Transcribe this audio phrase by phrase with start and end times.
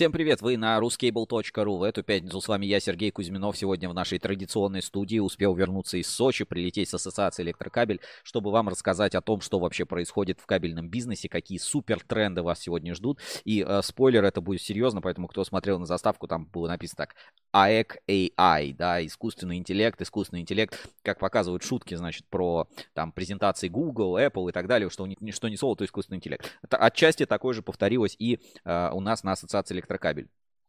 [0.00, 1.76] Всем привет, вы на ruscable.ru.
[1.76, 3.54] В эту пятницу с вами я, Сергей Кузьминов.
[3.58, 8.70] Сегодня в нашей традиционной студии успел вернуться из Сочи, прилететь с Ассоциации Электрокабель, чтобы вам
[8.70, 13.18] рассказать о том, что вообще происходит в кабельном бизнесе, какие супер тренды вас сегодня ждут.
[13.44, 17.14] И э, спойлер, это будет серьезно, поэтому кто смотрел на заставку, там было написано так.
[17.52, 24.16] AEC AI, да, искусственный интеллект, искусственный интеллект, как показывают шутки, значит, про там презентации Google,
[24.16, 26.58] Apple и так далее, что, что не слово, то искусственный интеллект.
[26.70, 30.28] Отчасти такое же повторилось и э, у нас на Ассоциации электрокабель электрокабель.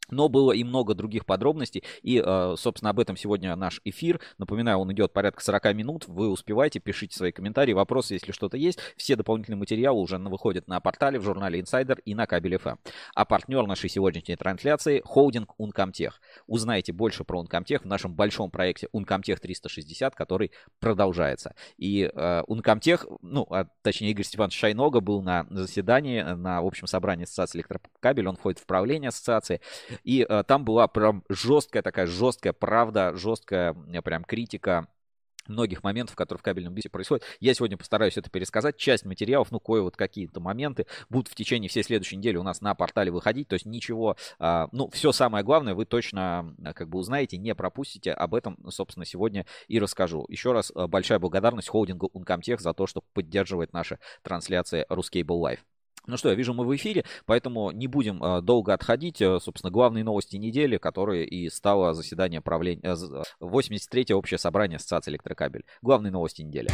[0.09, 1.83] Но было и много других подробностей.
[2.01, 4.19] И, э, собственно, об этом сегодня наш эфир.
[4.37, 6.07] Напоминаю, он идет порядка 40 минут.
[6.07, 8.79] Вы успевайте, пишите свои комментарии, вопросы, если что-то есть.
[8.97, 12.77] Все дополнительные материалы уже выходят на портале, в журнале Insider и на Кабель FM.
[13.15, 16.13] А партнер нашей сегодняшней трансляции– холдинг Uncomtech.
[16.47, 21.55] Узнайте больше про Uncomtech в нашем большом проекте Uncomtech 360, который продолжается.
[21.77, 27.23] И э, Uncomtech, ну, а, точнее, Игорь Степанович Шайнога был на заседании, на общем собрании
[27.23, 28.27] Ассоциации Электрокабель.
[28.27, 29.61] Он входит в правление ассоциации.
[30.03, 34.87] И э, там была прям жесткая такая, жесткая правда, жесткая прям критика
[35.47, 37.23] многих моментов, которые в кабельном бизнесе происходят.
[37.39, 38.77] Я сегодня постараюсь это пересказать.
[38.77, 42.61] Часть материалов, ну, кое вот какие-то моменты будут в течение всей следующей недели у нас
[42.61, 43.47] на портале выходить.
[43.47, 48.11] То есть ничего, а, ну, все самое главное вы точно как бы узнаете, не пропустите.
[48.11, 50.25] Об этом, собственно, сегодня и расскажу.
[50.29, 55.59] Еще раз э, большая благодарность холдингу Uncomtech за то, что поддерживает наши трансляции Ruscable Live.
[56.07, 59.21] Ну что, я вижу, мы в эфире, поэтому не будем э, долго отходить.
[59.21, 65.11] Э, собственно, главные новости недели, которые и стало заседание правления, э, 83-е общее собрание Ассоциации
[65.11, 65.63] электрокабель.
[65.81, 66.69] Главные новости недели.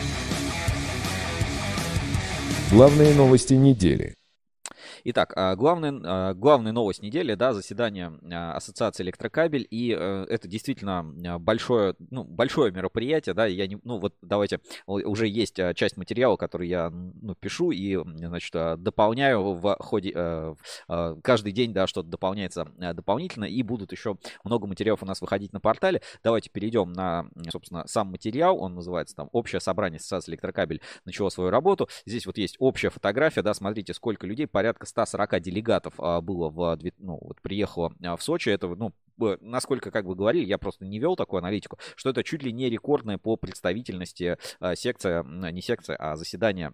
[2.71, 4.15] Главные новости недели.
[5.09, 10.49] Итак, а, главный, а, главная новость недели, да, заседание а, Ассоциации электрокабель, и э, это
[10.49, 16.35] действительно большое, ну, большое мероприятие, да, я не, ну, вот давайте, уже есть часть материала,
[16.35, 18.51] который я, ну, пишу и, значит,
[18.83, 20.55] дополняю в ходе, э,
[21.23, 25.61] каждый день, да, что-то дополняется дополнительно, и будут еще много материалов у нас выходить на
[25.61, 26.01] портале.
[26.21, 31.49] Давайте перейдем на, собственно, сам материал, он называется там «Общее собрание Ассоциации электрокабель начало свою
[31.49, 31.87] работу».
[32.05, 36.79] Здесь вот есть общая фотография, да, смотрите, сколько людей, порядка 140 делегатов а, было в,
[36.97, 38.49] ну, вот приехало а, в Сочи.
[38.49, 38.93] Это, ну,
[39.41, 42.69] насколько, как бы говорили, я просто не вел такую аналитику, что это чуть ли не
[42.69, 46.73] рекордная по представительности а, секция, не секция, а заседание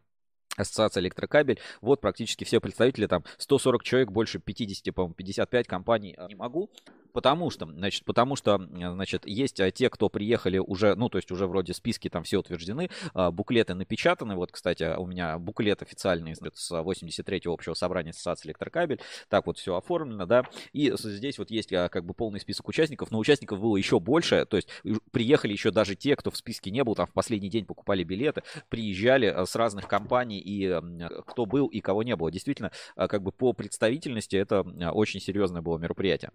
[0.56, 1.59] Ассоциация электрокабель.
[1.81, 6.69] Вот практически все представители, там 140 человек, больше 50, по-моему, 55 компаний не могу.
[7.13, 11.31] Потому что, значит, потому что, значит, есть а, те, кто приехали уже, ну, то есть
[11.31, 14.35] уже вроде списки там все утверждены, а, буклеты напечатаны.
[14.35, 19.00] Вот, кстати, у меня буклет официальный с 83-го общего собрания Ассоциации Электрокабель.
[19.29, 20.44] Так вот все оформлено, да.
[20.73, 24.46] И здесь вот есть а, как бы полный список участников, но участников было еще больше.
[24.46, 24.68] То есть
[25.12, 28.41] приехали еще даже те, кто в списке не был, там в последний день покупали билеты,
[28.69, 30.81] приезжали с разных компаний и
[31.28, 32.31] кто был и кого не было.
[32.31, 36.31] Действительно, как бы по представительности это очень серьезное было мероприятие.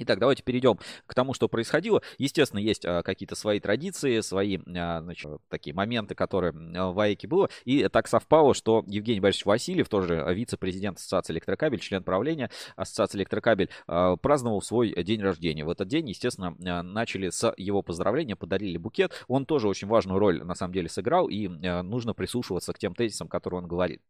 [0.00, 2.02] Итак, давайте перейдем к тому, что происходило.
[2.18, 7.26] Естественно, есть а, какие-то свои традиции, свои а, значит, такие моменты, которые а, в АЭКе
[7.26, 7.50] было.
[7.64, 13.70] И так совпало, что Евгений Борисович Васильев, тоже вице-президент Ассоциации Электрокабель, член правления Ассоциации Электрокабель,
[13.86, 15.64] праздновал свой день рождения.
[15.64, 19.12] В этот день, естественно, начали с его поздравления, подарили букет.
[19.26, 23.28] Он тоже очень важную роль, на самом деле, сыграл, и нужно прислушиваться к тем тезисам,
[23.28, 24.00] которые он говорит.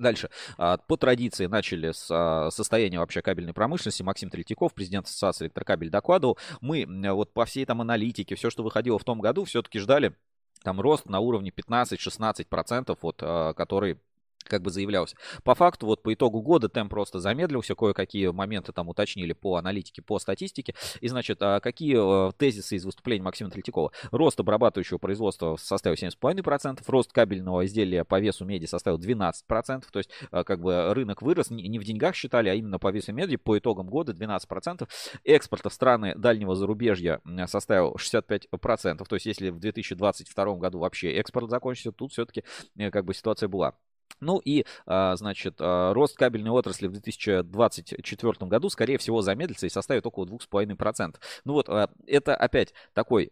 [0.00, 0.30] Дальше.
[0.56, 4.02] А, по традиции начали с а, состояния вообще кабельной промышленности.
[4.02, 6.38] Максим Третьяков, президент Ассоциации электрокабель, докладывал.
[6.62, 10.16] Мы вот по всей там аналитике, все, что выходило в том году, все-таки ждали
[10.62, 13.98] там рост на уровне 15-16%, вот, а, который
[14.44, 15.16] как бы заявлялся.
[15.44, 20.02] По факту, вот по итогу года темп просто замедлился, кое-какие моменты там уточнили по аналитике,
[20.02, 20.74] по статистике.
[21.00, 23.92] И, значит, а какие э, тезисы из выступления Максима Третьякова?
[24.10, 30.10] Рост обрабатывающего производства составил 7,5%, рост кабельного изделия по весу меди составил 12%, то есть
[30.32, 33.56] э, как бы рынок вырос, не в деньгах считали, а именно по весу меди по
[33.58, 34.88] итогам года 12%.
[35.24, 41.50] Экспорт в страны дальнего зарубежья составил 65%, то есть если в 2022 году вообще экспорт
[41.50, 42.44] закончится, тут все-таки
[42.76, 43.74] э, как бы ситуация была
[44.20, 49.70] ну и, а, значит, а, рост кабельной отрасли в 2024 году, скорее всего, замедлится и
[49.70, 51.16] составит около 2,5%.
[51.44, 53.30] Ну вот, а, это опять такой,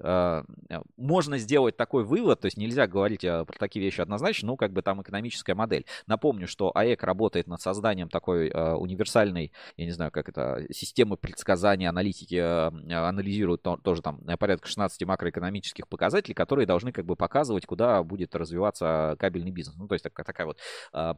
[0.97, 4.83] можно сделать такой вывод, то есть нельзя говорить про такие вещи однозначно, ну как бы
[4.83, 5.85] там экономическая модель.
[6.07, 11.89] Напомню, что АЭК работает над созданием такой универсальной, я не знаю, как это, системы предсказания,
[11.89, 18.35] аналитики, анализируют тоже там порядка 16 макроэкономических показателей, которые должны как бы показывать, куда будет
[18.35, 19.77] развиваться кабельный бизнес.
[19.77, 20.59] Ну то есть такая, такая вот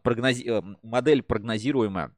[0.03, 0.49] прогнози...
[0.49, 2.15] Э, модель прогнозируемая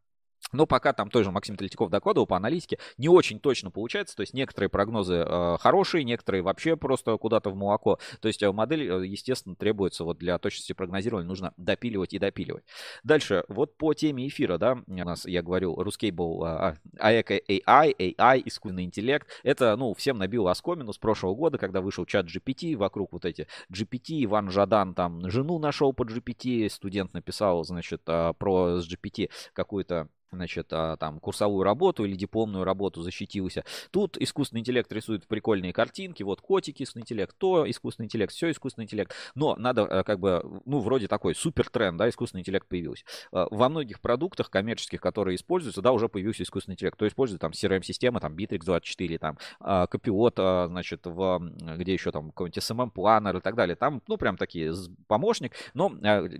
[0.52, 4.16] но пока там тоже Максим Третьяков докладывал по аналитике, не очень точно получается.
[4.16, 7.98] То есть некоторые прогнозы э, хорошие, некоторые вообще просто куда-то в молоко.
[8.20, 12.64] То есть э, модель, э, естественно, требуется вот для точности прогнозирования, нужно допиливать и допиливать.
[13.02, 18.84] Дальше, вот по теме эфира, да, у нас, я говорил, а, АЭК AI, AI, искусственный
[18.84, 19.28] интеллект.
[19.42, 23.46] Это, ну, всем набило оскомину с прошлого года, когда вышел чат GPT, вокруг вот эти
[23.72, 30.08] GPT, Иван Жадан там жену нашел под GPT, студент написал, значит, а, про GPT какую-то
[30.32, 33.64] значит, а, там, курсовую работу или дипломную работу защитился.
[33.90, 38.84] Тут искусственный интеллект рисует прикольные картинки, вот котики, искусственный интеллект, то искусственный интеллект, все искусственный
[38.84, 39.14] интеллект.
[39.34, 43.04] Но надо э, как бы, ну, вроде такой супер тренд, да, искусственный интеллект появился.
[43.32, 46.98] Э, во многих продуктах коммерческих, которые используются, да, уже появился искусственный интеллект.
[46.98, 51.38] То используют там CRM-система, там Bittrex24, там Копиот, а, значит, в,
[51.76, 53.76] где еще там какой-нибудь SMM-планер и так далее.
[53.76, 54.72] Там, ну, прям такие
[55.06, 55.52] помощник.
[55.74, 55.92] Но,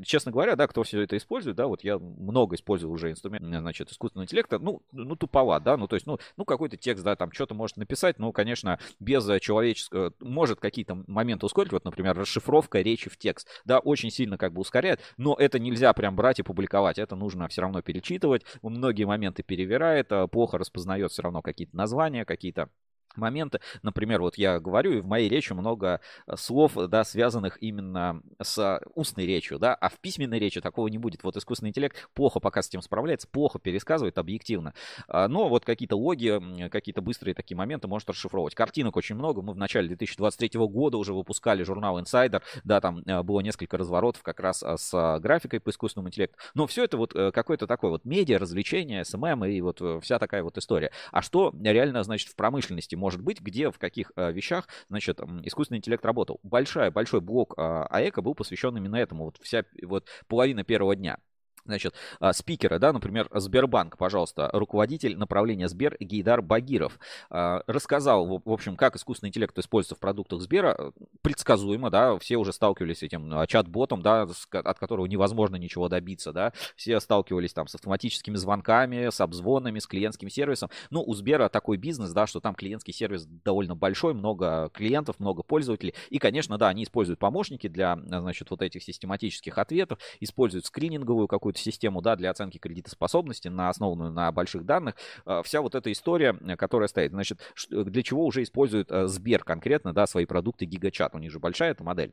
[0.05, 3.82] честно говоря, да, кто все это использует, да, вот я много использую уже инструмент, значит,
[3.83, 7.17] значит, искусственного интеллекта, ну, ну туповат, да, ну, то есть, ну, ну какой-то текст, да,
[7.17, 12.81] там что-то может написать, ну, конечно, без человеческого, может какие-то моменты ускорить, вот, например, расшифровка
[12.81, 16.43] речи в текст, да, очень сильно как бы ускоряет, но это нельзя прям брать и
[16.43, 21.77] публиковать, это нужно все равно перечитывать, многие моменты перевирает, а плохо распознает все равно какие-то
[21.77, 22.69] названия, какие-то
[23.17, 23.61] моменты.
[23.83, 28.81] Например, вот я говорю, и в моей речи много э, слов, да, связанных именно с
[28.95, 31.23] устной речью, да, а в письменной речи такого не будет.
[31.23, 34.75] Вот искусственный интеллект плохо пока с этим справляется, плохо пересказывает объективно.
[35.09, 38.55] А, но вот какие-то логи, какие-то быстрые такие моменты может расшифровывать.
[38.55, 39.43] Картинок очень много.
[39.43, 44.23] Мы в начале 2023 года уже выпускали журнал Insider, да, там э, было несколько разворотов
[44.23, 46.39] как раз с графикой по искусственному интеллекту.
[46.55, 50.43] Но все это вот э, какое-то такое вот медиа, развлечение, SMM и вот вся такая
[50.43, 50.91] вот история.
[51.11, 55.79] А что реально, значит, в промышленности может быть, где, в каких э, вещах, значит, искусственный
[55.79, 56.41] интеллект работал.
[56.43, 59.25] Большая, большой блок АЭКа был посвящен именно этому.
[59.25, 61.19] Вот вся, вот половина первого дня.
[61.65, 66.99] Значит, а, спикеры, да, например, Сбербанк, пожалуйста, руководитель направления Сбер Гейдар Багиров
[67.31, 70.93] а, рассказал, в общем, как искусственный интеллект используется в продуктах Сбера.
[71.21, 76.33] Предсказуемо, да, все уже сталкивались с этим а, чат-ботом, да, от которого невозможно ничего добиться,
[76.33, 76.53] да.
[76.75, 80.69] Все сталкивались там с автоматическими звонками, с обзвонами, с клиентским сервисом.
[80.91, 85.45] Ну, у Сбера такой бизнес, да, что там клиентский сервис довольно большой, много клиентов, много
[85.45, 85.95] пользователей.
[86.11, 91.52] И, конечно, да, они используют помощники для, значит, вот этих систематических ответов, используют скрининговую какую
[91.53, 94.97] какую-то систему да, для оценки кредитоспособности, на основанную на больших данных.
[95.25, 97.13] А, вся вот эта история, э, которая стоит.
[97.13, 97.41] Значит,
[97.71, 101.15] для чего уже использует э, Сбер конкретно да, свои продукты Гигачат?
[101.15, 102.13] У них же большая эта модель.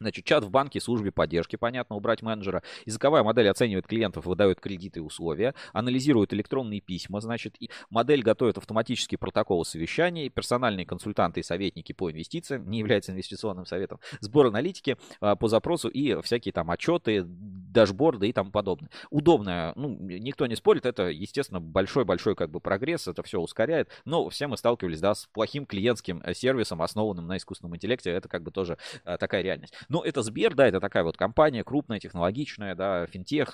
[0.00, 2.62] Значит, чат в банке, службе поддержки, понятно, убрать менеджера.
[2.86, 8.56] Языковая модель оценивает клиентов, выдает кредиты и условия, анализирует электронные письма, значит, и модель готовит
[8.56, 14.96] автоматические протоколы совещаний, персональные консультанты и советники по инвестициям, не является инвестиционным советом, сбор аналитики
[15.20, 18.88] а, по запросу и всякие там отчеты, дашборды и тому подобное.
[19.10, 24.28] Удобно, ну, никто не спорит, это, естественно, большой-большой как бы прогресс, это все ускоряет, но
[24.30, 28.42] все мы сталкивались, да, с плохим клиентским э, сервисом, основанным на искусственном интеллекте, это как
[28.42, 29.74] бы тоже а, такая реальность.
[29.90, 33.50] Но это Сбер, да, это такая вот компания крупная, технологичная, да, финтех,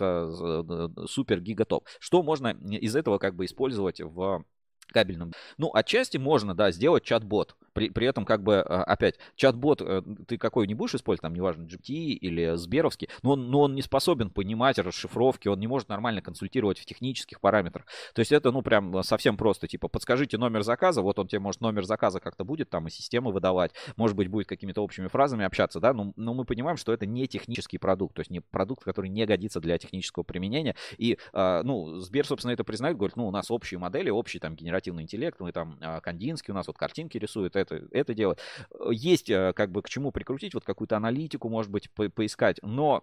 [1.08, 1.88] супер гигатоп.
[1.98, 4.44] Что можно из этого как бы использовать в
[4.88, 5.32] кабельном.
[5.58, 7.56] Ну, отчасти можно, да, сделать чат-бот.
[7.76, 11.34] При, при этом, как бы, а, опять, чат-бот э, ты какой не будешь использовать, там,
[11.34, 15.90] неважно, GPT или Сберовский, но он, но он не способен понимать расшифровки, он не может
[15.90, 17.84] нормально консультировать в технических параметрах.
[18.14, 21.60] То есть это, ну, прям совсем просто, типа, подскажите номер заказа, вот он тебе, может,
[21.60, 25.78] номер заказа как-то будет там и системы выдавать, может быть, будет какими-то общими фразами общаться,
[25.78, 29.10] да, но, но мы понимаем, что это не технический продукт, то есть не продукт, который
[29.10, 30.76] не годится для технического применения.
[30.96, 34.56] И, э, ну, Сбер, собственно, это признает, говорит, ну, у нас общие модели, общий там
[34.56, 38.38] генеративный интеллект, мы там э, Кандинский у нас вот картинки рисует, это, это делать.
[38.90, 43.02] Есть э, как бы к чему прикрутить, вот какую-то аналитику, может быть, по поискать, но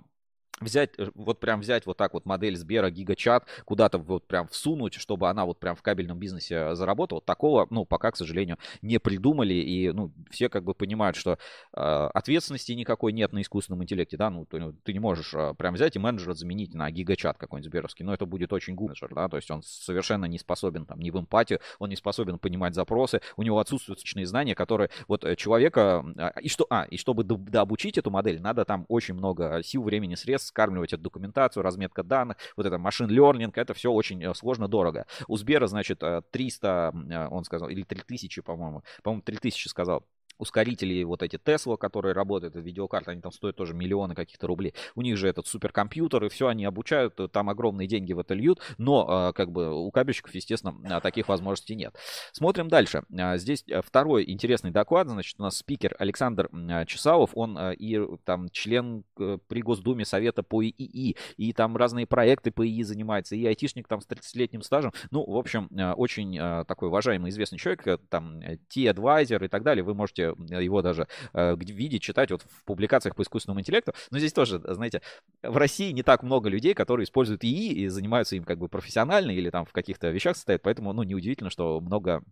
[0.63, 4.93] взять, э, вот прям взять вот так вот модель Сбера, гигачат, куда-то вот прям всунуть,
[4.95, 9.53] чтобы она вот прям в кабельном бизнесе заработала, такого, ну, пока, к сожалению, не придумали,
[9.53, 11.37] и, ну, все как бы понимают, что
[11.73, 11.79] э,
[12.13, 15.95] ответственности никакой нет на искусственном интеллекте, да, ну, ты, ты не можешь э, прям взять
[15.95, 19.49] и менеджера заменить на гигачат какой-нибудь сберовский, но это будет очень менеджер, да, то есть
[19.51, 23.59] он совершенно не способен там ни в эмпатию, он не способен понимать запросы, у него
[23.59, 28.11] отсутствуют точные знания, которые вот э, человека, э, и что, а, и чтобы дообучить эту
[28.11, 32.77] модель, надо там очень много сил, времени, средств, скармливать эту документацию, разметка данных, вот это
[32.77, 35.05] машин learning, это все очень э, сложно, дорого.
[35.27, 40.05] У Сбера, значит, 300, э, э, он сказал, или 3000, по-моему, по-моему, 3000 сказал
[40.37, 44.73] ускорители, вот эти Tesla, которые работают, видеокарты, они там стоят тоже миллионы каких-то рублей.
[44.95, 48.33] У них же этот суперкомпьютер, и все они обучают, э, там огромные деньги в это
[48.33, 51.95] льют, но как бы у кабельщиков, естественно, таких возможностей нет.
[52.31, 53.03] Смотрим дальше.
[53.35, 56.49] Здесь второй интересный доклад, значит, у нас спикер Александр
[56.87, 62.65] Чесалов, он и там член при Госдуме Совета по ИИ, и там разные проекты по
[62.65, 64.93] ИИ занимается, и айтишник там с 30-летним стажем.
[65.11, 69.83] Ну, в общем, очень такой уважаемый, известный человек, э, там, T-адвайзер и так далее.
[69.83, 73.93] Вы можете его даже э, видеть, читать вот в публикациях по искусственному интеллекту.
[74.11, 75.01] Но здесь тоже, знаете,
[75.41, 79.31] в России не так много людей, которые используют ИИ и занимаются им как бы профессионально
[79.31, 82.23] или там в каких-то вещах состоят, поэтому, ну, неудивительно, что много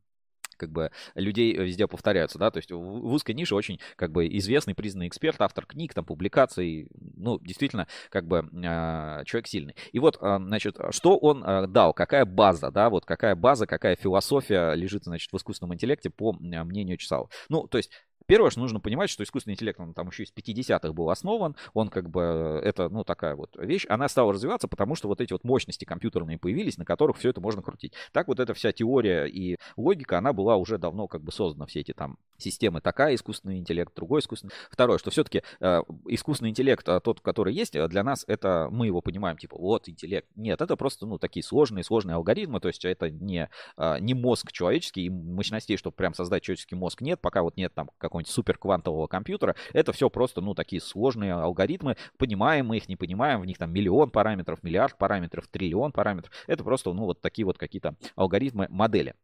[0.62, 4.76] как бы людей везде повторяются, да, то есть в узкой нише очень как бы известный,
[4.76, 6.88] признанный эксперт, автор книг, там, публикаций,
[7.18, 9.76] ну, действительно, как бы э, человек сильный.
[9.92, 13.96] И вот, э, значит, что он э, дал, какая база, да, вот какая база, какая
[13.96, 17.28] философия лежит, значит, в искусственном интеллекте по мнению Чесала.
[17.50, 17.90] Ну, то есть
[18.32, 21.90] Первое, что нужно понимать, что искусственный интеллект, он там еще из 50-х был основан, он
[21.90, 25.44] как бы, это, ну, такая вот вещь, она стала развиваться, потому что вот эти вот
[25.44, 27.92] мощности компьютерные появились, на которых все это можно крутить.
[28.14, 31.82] Так вот эта вся теория и логика, она была уже давно как бы создана, все
[31.82, 34.54] эти там системы, такая искусственный интеллект, другой искусственный.
[34.70, 38.86] Второе, что все-таки э, искусственный интеллект, а тот, который есть, э, для нас это, мы
[38.86, 40.30] его понимаем, типа, вот интеллект.
[40.38, 44.54] Нет, это просто, ну, такие сложные, сложные алгоритмы, то есть это не, э, не мозг
[44.54, 48.30] человеческий, и мощностей, чтобы прям создать человеческий мозг нет, пока вот нет там какой какого-нибудь
[48.30, 49.56] суперквантового компьютера.
[49.74, 51.98] Это все просто, ну, такие сложные алгоритмы.
[52.18, 53.42] Понимаем мы их, не понимаем.
[53.42, 56.32] В них там миллион параметров, миллиард параметров, триллион параметров.
[56.48, 59.16] Это просто, ну, вот такие вот какие-то алгоритмы, модели.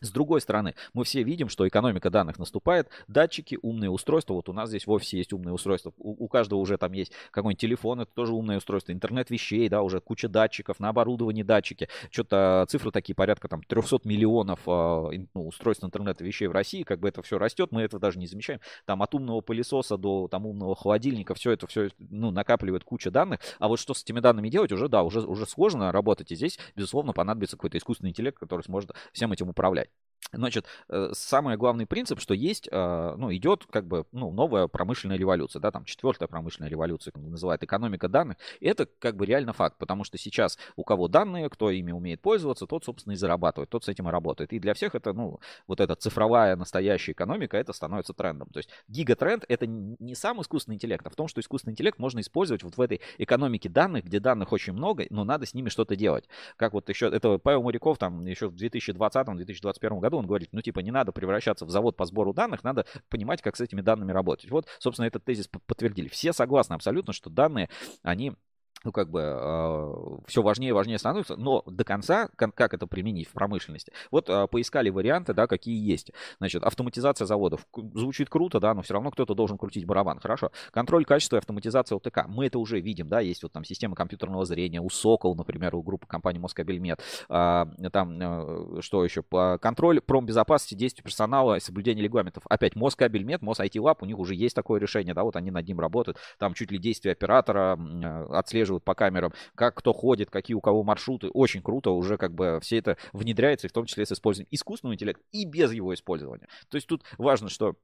[0.00, 2.88] С другой стороны, мы все видим, что экономика данных наступает.
[3.08, 4.34] Датчики, умные устройства.
[4.34, 5.92] Вот у нас здесь в офисе есть умные устройства.
[5.98, 8.92] У, у каждого уже там есть какой-нибудь телефон, это тоже умное устройство.
[8.92, 11.88] Интернет вещей, да, уже куча датчиков, на оборудовании датчики.
[12.10, 16.82] Что-то цифры такие порядка там 300 миллионов э, ну, устройств интернета вещей в России.
[16.82, 18.60] Как бы это все растет, мы этого даже не замечаем.
[18.84, 23.40] Там от умного пылесоса до там умного холодильника, все это все ну, накапливает куча данных.
[23.58, 26.32] А вот что с этими данными делать, уже да, уже, уже сложно работать.
[26.32, 29.83] И здесь, безусловно, понадобится какой-то искусственный интеллект, который сможет всем этим управлять.
[29.84, 29.90] that
[30.32, 35.16] Значит, э, самый главный принцип, что есть, э, ну, идет как бы, ну, новая промышленная
[35.16, 38.38] революция, да, там четвертая промышленная революция, как называют, экономика данных.
[38.60, 42.66] Это как бы реально факт, потому что сейчас у кого данные, кто ими умеет пользоваться,
[42.66, 44.52] тот, собственно, и зарабатывает, тот с этим и работает.
[44.52, 48.48] И для всех это, ну, вот эта цифровая настоящая экономика, это становится трендом.
[48.48, 52.20] То есть гигатренд это не сам искусственный интеллект, а в том, что искусственный интеллект можно
[52.20, 55.96] использовать вот в этой экономике данных, где данных очень много, но надо с ними что-то
[55.96, 56.24] делать.
[56.56, 60.80] Как вот еще, это Павел Моряков там еще в 2020-2021 году он говорит, ну типа
[60.80, 64.50] не надо превращаться в завод по сбору данных, надо понимать, как с этими данными работать.
[64.50, 66.08] Вот, собственно, этот тезис подтвердили.
[66.08, 67.68] Все согласны абсолютно, что данные,
[68.02, 68.34] они
[68.84, 69.94] ну, как бы э,
[70.26, 74.46] все важнее и важнее становится, но до конца, как, это применить в промышленности, вот э,
[74.46, 76.12] поискали варианты, да, какие есть.
[76.38, 77.66] Значит, автоматизация заводов.
[77.94, 80.50] Звучит круто, да, но все равно кто-то должен крутить барабан, хорошо.
[80.70, 82.26] Контроль качества и автоматизация ОТК.
[82.26, 85.82] Мы это уже видим, да, есть вот там система компьютерного зрения у Сокол, например, у
[85.82, 87.00] группы компании Москабельмет.
[87.28, 89.22] Э, там, э, что еще?
[89.60, 92.44] Контроль промбезопасности действий персонала и соблюдение регламентов.
[92.48, 95.66] Опять Москабельмет, Мос IT Lab, у них уже есть такое решение, да, вот они над
[95.66, 96.18] ним работают.
[96.38, 100.60] Там чуть ли действия оператора э, отслеживают отслеживают по камерам, как кто ходит, какие у
[100.60, 101.28] кого маршруты.
[101.28, 105.22] Очень круто, уже как бы все это внедряется, в том числе с использованием искусственного интеллекта
[105.32, 106.48] и без его использования.
[106.68, 107.76] То есть тут важно, что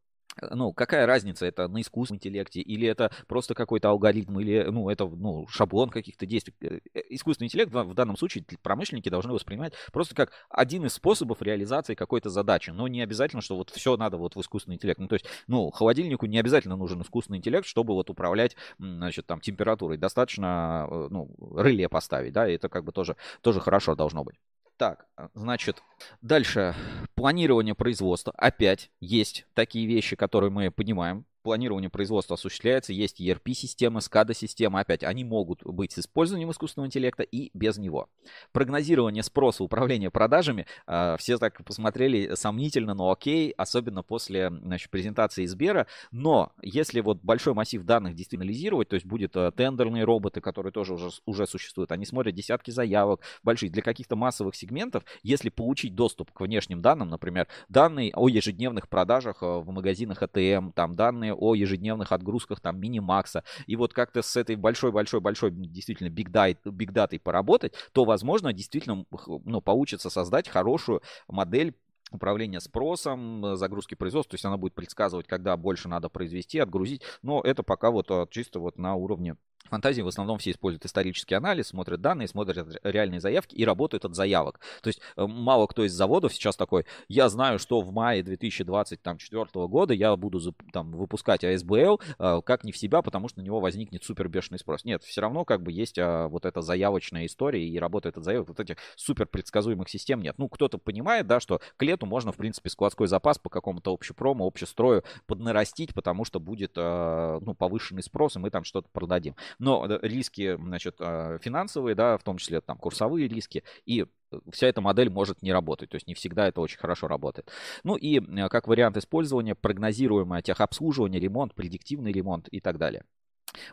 [0.51, 5.07] ну, какая разница, это на искусственном интеллекте, или это просто какой-то алгоритм, или, ну, это,
[5.07, 6.55] ну, шаблон каких-то действий.
[6.61, 11.43] Э, э, искусственный интеллект в данном случае промышленники должны воспринимать просто как один из способов
[11.43, 15.01] реализации какой-то задачи, но не обязательно, что вот все надо вот в искусственный интеллект.
[15.01, 19.41] Ну, то есть, ну, холодильнику не обязательно нужен искусственный интеллект, чтобы вот управлять, значит, там,
[19.41, 19.99] температурой.
[19.99, 24.37] Достаточно, э, ну, реле поставить, да, и это как бы тоже, тоже хорошо должно быть.
[24.81, 25.83] Так, а, значит,
[26.23, 26.75] дальше
[27.15, 28.33] планирование производства.
[28.39, 35.25] Опять есть такие вещи, которые мы понимаем планирование производства осуществляется, есть ERP-система, SCADA-система, опять, они
[35.25, 38.09] могут быть с использованием искусственного интеллекта и без него.
[38.53, 45.47] Прогнозирование спроса, управление продажами, э, все так посмотрели сомнительно, но окей, особенно после значит, презентации
[45.47, 50.73] Сбера, но если вот большой массив данных дестабилизировать, то есть будет э, тендерные роботы, которые
[50.73, 55.95] тоже уже, уже существуют, они смотрят десятки заявок, большие, для каких-то массовых сегментов, если получить
[55.95, 61.30] доступ к внешним данным, например, данные о ежедневных продажах э, в магазинах ATM, там данные
[61.31, 67.75] данные о ежедневных отгрузках там мини-макса, и вот как-то с этой большой-большой-большой действительно data поработать,
[67.93, 69.05] то, возможно, действительно
[69.45, 71.75] ну, получится создать хорошую модель
[72.13, 77.41] управления спросом, загрузки производства, то есть она будет предсказывать, когда больше надо произвести, отгрузить, но
[77.41, 79.37] это пока вот а, чисто вот на уровне
[79.69, 84.15] Фантазии в основном все используют исторический анализ, смотрят данные, смотрят реальные заявки и работают от
[84.15, 84.61] заявок.
[84.83, 89.47] То есть э, мало кто из заводов сейчас такой, я знаю, что в мае 2024
[89.69, 90.41] года я буду
[90.73, 94.59] там, выпускать АСБЛ э, как не в себя, потому что на него возникнет супер бешеный
[94.59, 94.85] спрос.
[94.85, 98.49] Нет, все равно как бы есть а, вот эта заявочная история и работает от заявок.
[98.49, 100.37] Вот этих супер предсказуемых систем нет.
[100.39, 104.47] Ну, кто-то понимает, да, что к лету можно, в принципе, складской запас по какому-то общепрому,
[104.47, 109.87] общестрою поднарастить, потому что будет э, ну, повышенный спрос, и мы там что-то продадим но
[110.03, 114.07] риски, значит, а, финансовые, да, в том числе там курсовые риски, и
[114.51, 115.91] вся эта модель может не работать.
[115.91, 117.51] То есть не всегда это очень хорошо работает.
[117.85, 123.05] Ну и а, как вариант использования прогнозируемое техобслуживание, ремонт, предиктивный ремонт и так далее.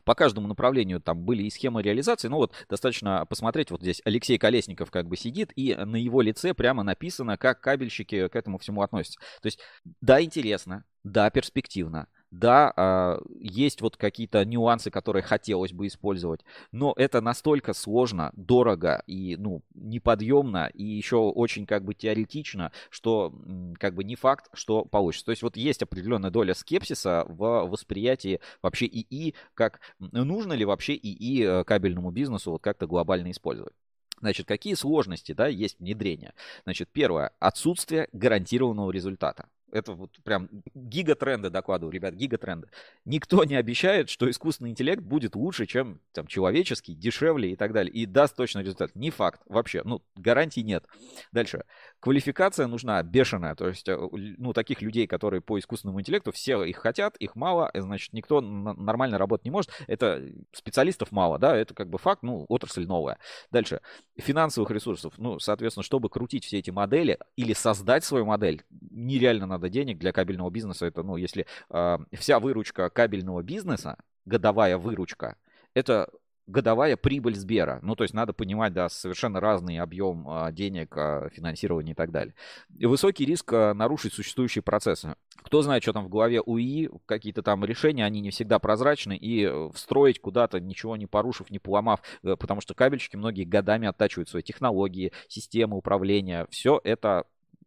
[0.03, 2.27] По каждому направлению там были и схемы реализации.
[2.27, 6.53] Ну вот достаточно посмотреть, вот здесь Алексей Колесников как бы сидит, и на его лице
[6.53, 9.19] прямо написано, как кабельщики к этому всему относятся.
[9.41, 9.59] То есть
[10.01, 16.41] да, интересно, да, перспективно, да, а, есть вот какие-то нюансы, которые хотелось бы использовать,
[16.71, 23.33] но это настолько сложно, дорого и, ну, неподъемно, и еще очень как бы теоретично, что
[23.79, 25.25] как бы не факт, что получится.
[25.25, 30.95] То есть вот есть определенная доля скепсиса в восприятии вообще ИИ, как нужно ли вообще
[30.95, 33.73] ИИ э, кабельному бизнесу вот как-то глобально использовать.
[34.19, 36.33] Значит, какие сложности, да, есть внедрение?
[36.63, 42.67] Значит, первое, отсутствие гарантированного результата это вот прям гигатренды докладываю, ребят, гигатренды.
[43.05, 47.93] Никто не обещает, что искусственный интеллект будет лучше, чем там, человеческий, дешевле и так далее,
[47.93, 48.95] и даст точный результат.
[48.95, 50.85] Не факт вообще, ну, гарантий нет.
[51.31, 51.63] Дальше.
[51.99, 56.77] Квалификация нужна бешеная, то есть, э, ну, таких людей, которые по искусственному интеллекту, все их
[56.77, 59.71] хотят, их мало, э, значит, никто нормально работать не может.
[59.87, 63.17] Это специалистов мало, да, это как бы факт, ну, отрасль новая.
[63.51, 63.81] Дальше.
[64.17, 69.69] Финансовых ресурсов, ну, соответственно, чтобы крутить все эти модели или создать свою модель, нереально надо
[69.69, 70.85] денег для кабельного бизнеса.
[70.85, 75.35] Это, ну, если э, вся выручка кабельного бизнеса, годовая выручка,
[75.73, 76.09] это
[76.47, 77.79] годовая прибыль Сбера.
[77.83, 82.11] Ну, то есть надо понимать, да, совершенно разный объем а, денег, а, финансирования и так
[82.11, 82.33] далее.
[82.69, 85.15] Высокий риск а, нарушить существующие процессы.
[85.43, 89.43] Кто знает, что там в голове УИ, какие-то там решения, они не всегда прозрачны, и
[89.43, 94.29] э, встроить куда-то, ничего не порушив, не поломав, э, потому что кабельщики многие годами оттачивают
[94.29, 97.25] свои технологии, системы управления, все это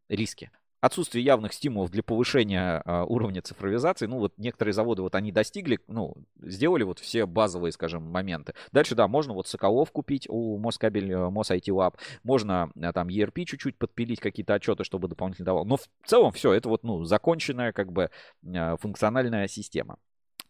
[0.08, 5.32] риски отсутствие явных стимулов для повышения а, уровня цифровизации, ну вот некоторые заводы вот они
[5.32, 8.54] достигли, ну, сделали вот все базовые, скажем, моменты.
[8.72, 13.08] Дальше, да, можно вот Соколов купить у Москабель, э, Мос IT Lab, можно а, там
[13.08, 15.64] ERP чуть-чуть подпилить какие-то отчеты, чтобы дополнительно давал.
[15.64, 18.10] Но в целом все, это вот, ну, законченная как бы
[18.54, 19.98] а, функциональная система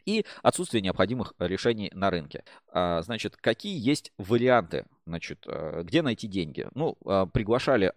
[0.06, 2.44] и отсутствие необходимых решений на рынке.
[2.72, 6.66] А, значит, какие есть варианты, значит, э, где найти деньги?
[6.74, 6.94] Ну,
[7.32, 7.92] приглашали,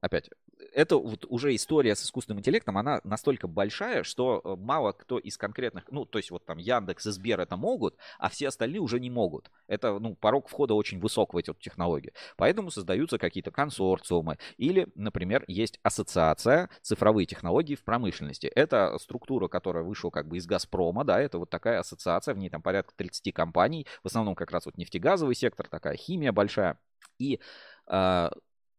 [0.00, 0.30] опять,
[0.74, 5.36] это вот уже история с искусственным интеллектом, она настолько большая, что э, мало кто из
[5.36, 9.00] конкретных, ну, то есть вот там Яндекс и Сбер это могут, а все остальные уже
[9.00, 9.50] не могут.
[9.66, 12.12] Это, ну, порог входа очень высок в эти технологии.
[12.36, 14.38] Поэтому создаются какие-то консорциумы.
[14.56, 18.46] Или, например, есть ассоциация цифровые технологии в промышленности.
[18.46, 22.50] Это структура, которая вышла как бы из Газпрома, да, это вот такая ассоциация, в ней
[22.50, 26.78] там порядка 30 компаний, в основном как раз вот нефтегазовый сектор, такая химия большая.
[27.18, 27.40] И
[27.86, 28.30] а,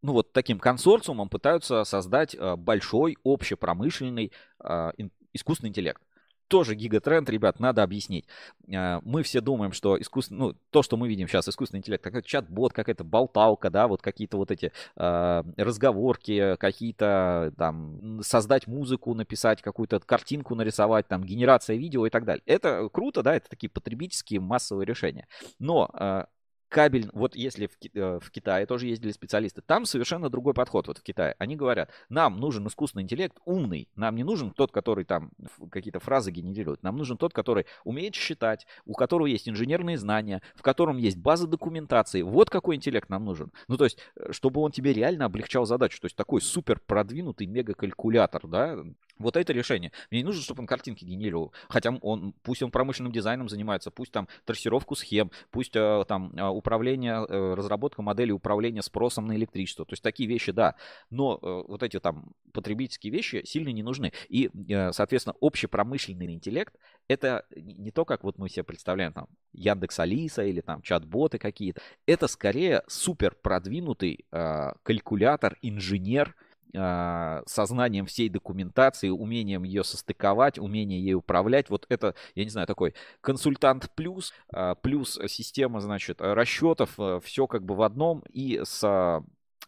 [0.03, 4.31] ну вот таким консорциумом пытаются создать э, большой общепромышленный
[4.63, 4.91] э,
[5.33, 6.01] искусственный интеллект.
[6.49, 8.27] Тоже гигатренд, ребят, надо объяснить.
[8.67, 12.27] Э, мы все думаем, что искусственный, ну, то, что мы видим сейчас, искусственный интеллект, какой-то
[12.27, 19.61] чат-бот, какая-то болталка, да, вот какие-то вот эти э, разговорки, какие-то там создать музыку, написать
[19.61, 22.43] какую-то картинку, нарисовать, там генерация видео и так далее.
[22.45, 25.27] Это круто, да, это такие потребительские массовые решения.
[25.59, 26.27] Но
[26.73, 30.97] кабель, вот если в, э, в Китае тоже ездили специалисты, там совершенно другой подход вот
[30.97, 31.35] в Китае.
[31.37, 35.31] Они говорят, нам нужен искусственный интеллект умный, нам не нужен тот, который там
[35.69, 40.63] какие-то фразы генерирует, нам нужен тот, который умеет считать, у которого есть инженерные знания, в
[40.63, 42.23] котором есть база документации.
[42.23, 43.51] Вот какой интеллект нам нужен.
[43.67, 46.01] Ну, то есть, э, чтобы он тебе реально облегчал задачу.
[46.01, 48.79] То есть, такой супер продвинутый мегакалькулятор, да,
[49.17, 49.91] вот это решение.
[50.11, 51.53] Мне не нужно, чтобы он картинки генерировал.
[51.69, 56.43] Хотя он, пусть он промышленным дизайном занимается, пусть там трассировку схем, пусть э, там э,
[56.47, 59.85] управление, э, разработка модели управления спросом на электричество.
[59.85, 60.75] То есть такие вещи, да.
[61.09, 64.11] Но вот эти там потребительские вещи сильно не нужны.
[64.29, 64.49] И,
[64.91, 66.73] соответственно, общепромышленный интеллект
[67.07, 71.81] это не то, как вот мы себе представляем, там, Яндекс Алиса или там чат-боты какие-то.
[72.05, 76.35] Это скорее супер продвинутый калькулятор, инженер,
[76.73, 81.69] сознанием всей документации, умением ее состыковать, умением ей управлять.
[81.69, 87.47] Вот это, я не знаю, такой консультант плюс, а, плюс система, значит, расчетов, э, все
[87.47, 89.23] как бы в одном и с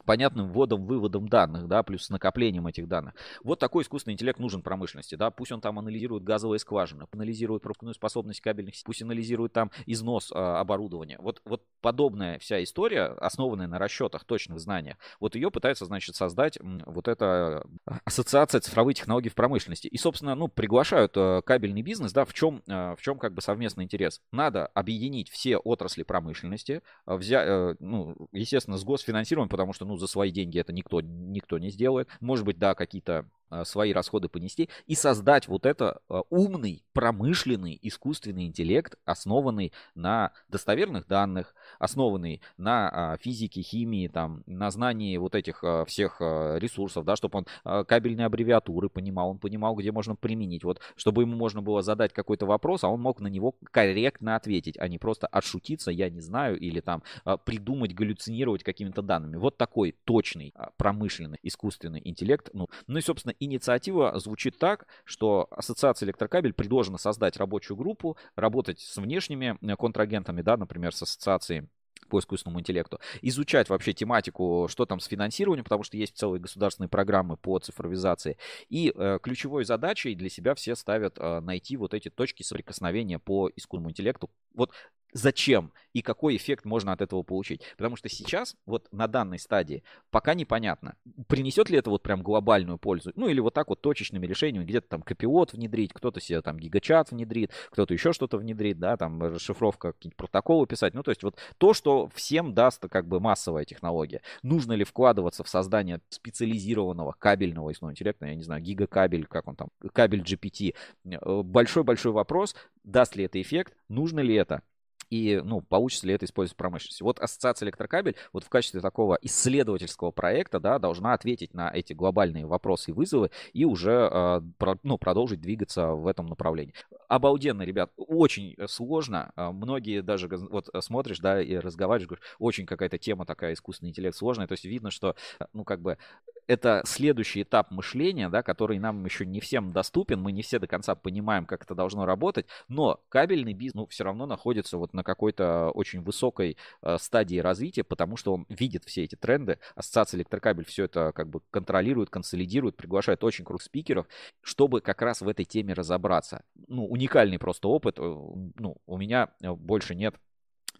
[0.06, 3.16] понятным вводом, выводом данных, да, плюс накоплением этих данных.
[3.44, 7.94] Вот такой искусственный интеллект нужен промышленности, да, пусть он там анализирует газовые скважины, анализирует пропускную
[7.94, 11.18] способность кабельных, пусть анализирует там износ а, оборудования.
[11.20, 16.58] Вот, вот подобная вся история, основанная на расчетах, точных знаниях, вот ее пытается, значит, создать
[16.62, 17.66] вот эта
[18.04, 19.88] ассоциация цифровые технологии в промышленности.
[19.88, 23.42] И, собственно, ну, приглашают э, кабельный бизнес, да, в чем, э, в чем как бы
[23.42, 24.22] совместный интерес.
[24.32, 30.08] Надо объединить все отрасли промышленности, э, взять, ну, естественно, с госфинансированием, потому что, ну, за
[30.08, 32.10] свои деньги это никто, никто не сделает.
[32.20, 33.30] Может быть, да, какие-то
[33.64, 41.08] свои расходы понести и создать вот это а, умный, промышленный, искусственный интеллект, основанный на достоверных
[41.08, 47.40] данных, основанный на а, физике, химии, там, на знании вот этих всех ресурсов, да, чтобы
[47.64, 52.14] он кабельные аббревиатуры понимал, он понимал, где можно применить, вот, чтобы ему можно было задать
[52.14, 56.22] какой-то вопрос, а он мог на него корректно ответить, а не просто отшутиться, я не
[56.22, 57.04] знаю, или там
[57.46, 59.38] придумать, галлюцинировать какими-то данными.
[59.38, 62.50] Вот такой точный промышленный искусственный интеллект.
[62.54, 68.80] Ну, ну и, собственно, инициатива звучит так, что Ассоциация электрокабель предложена создать рабочую группу, работать
[68.80, 71.68] с внешними э, контрагентами, да, например, с ассоциацией
[72.10, 76.90] по искусственному интеллекту, изучать вообще тематику, что там с финансированием, потому что есть целые государственные
[76.90, 78.38] программы по цифровизации.
[78.70, 83.50] И э, ключевой задачей для себя все ставят э, найти вот эти точки соприкосновения по
[83.56, 84.30] искусственному интеллекту.
[84.54, 84.72] Вот
[85.16, 87.62] зачем и какой эффект можно от этого получить.
[87.78, 90.98] Потому что сейчас, вот на данной стадии, пока непонятно,
[91.28, 93.14] принесет ли это вот прям глобальную пользу.
[93.16, 97.12] Ну или вот так вот точечными решениями, где-то там копиот внедрить, кто-то себе там гигачат
[97.12, 100.94] внедрит, кто-то еще что-то внедрит, да, там расшифровка, какие-нибудь протоколы писать.
[100.94, 104.22] Ну то есть вот то, что всем даст как бы массовая технология.
[104.44, 109.56] Нужно ли вкладываться в создание специализированного кабельного искусственного интеллекта, я не знаю, гигакабель, как он
[109.56, 110.76] там, кабель GPT.
[111.06, 114.62] Э, большой-большой вопрос, даст ли это эффект, нужно ли это
[115.10, 117.04] и, ну, получится ли это использовать в промышленности.
[117.04, 122.46] Вот Ассоциация электрокабель вот в качестве такого исследовательского проекта, да, должна ответить на эти глобальные
[122.46, 126.74] вопросы и вызовы и уже, э, про, ну, продолжить двигаться в этом направлении.
[127.08, 129.32] Обалденно, ребят, очень сложно.
[129.36, 134.16] А, многие даже, вот смотришь, да, и разговариваешь, говоришь, очень какая-то тема такая, искусственный интеллект
[134.16, 134.48] сложная.
[134.48, 135.16] То есть видно, что,
[135.54, 135.98] ну, как бы
[136.48, 140.68] это следующий этап мышления, да, который нам еще не всем доступен, мы не все до
[140.68, 145.04] конца понимаем, как это должно работать, но кабельный бизнес ну, все равно находится вот на
[145.04, 150.66] какой-то очень высокой э, стадии развития, потому что он видит все эти тренды, ассоциация электрокабель
[150.66, 154.08] все это как бы контролирует, консолидирует, приглашает очень круг спикеров,
[154.42, 156.44] чтобы как раз в этой теме разобраться.
[156.68, 160.16] Ну, уникальный просто опыт, э, ну, у меня э, больше нет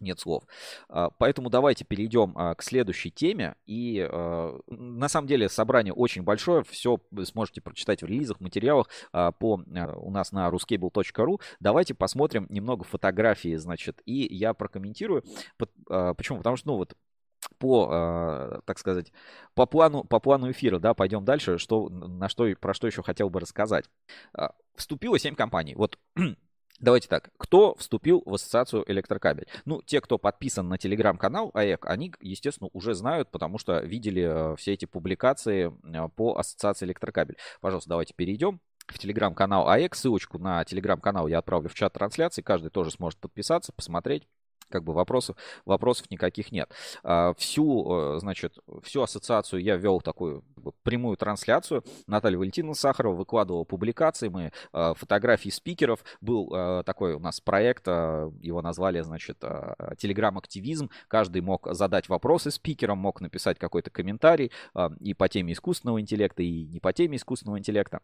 [0.00, 0.44] нет слов.
[0.88, 3.56] А, поэтому давайте перейдем а, к следующей теме.
[3.66, 6.62] И а, на самом деле собрание очень большое.
[6.64, 9.62] Все вы сможете прочитать в релизах, материалах по,
[9.96, 11.40] у нас на ruscable.ru.
[11.60, 15.24] Давайте посмотрим немного фотографии, значит, и я прокомментирую.
[15.86, 16.38] Почему?
[16.38, 16.94] Потому что, ну вот,
[17.58, 19.12] по, так сказать,
[19.54, 23.30] по плану, по плану эфира, да, пойдем дальше, что, на что, про что еще хотел
[23.30, 23.88] бы рассказать.
[24.74, 25.74] Вступило 7 компаний.
[25.74, 25.98] Вот
[26.80, 29.46] Давайте так, кто вступил в ассоциацию электрокабель?
[29.64, 34.56] Ну, те, кто подписан на телеграм-канал АЭК, они, естественно, уже знают, потому что видели э,
[34.56, 37.36] все эти публикации э, по ассоциации электрокабель.
[37.60, 39.94] Пожалуйста, давайте перейдем в телеграм-канал АЭК.
[39.94, 42.42] Ссылочку на телеграм-канал я отправлю в чат трансляции.
[42.42, 44.28] Каждый тоже сможет подписаться, посмотреть
[44.68, 46.70] как бы вопросов, вопросов никаких нет.
[47.02, 50.44] А, всю, э, значит, всю ассоциацию я вел такую
[50.82, 51.84] прямую трансляцию.
[52.06, 56.04] Наталья Валентиновна Сахарова выкладывала публикации, мы а, фотографии спикеров.
[56.20, 59.38] Был а, такой у нас проект, его назвали, значит,
[59.98, 60.90] телеграм-активизм.
[61.08, 64.50] Каждый мог задать вопросы спикерам, мог написать какой-то комментарий
[65.00, 68.00] и по теме искусственного интеллекта, и не по теме искусственного интеллекта.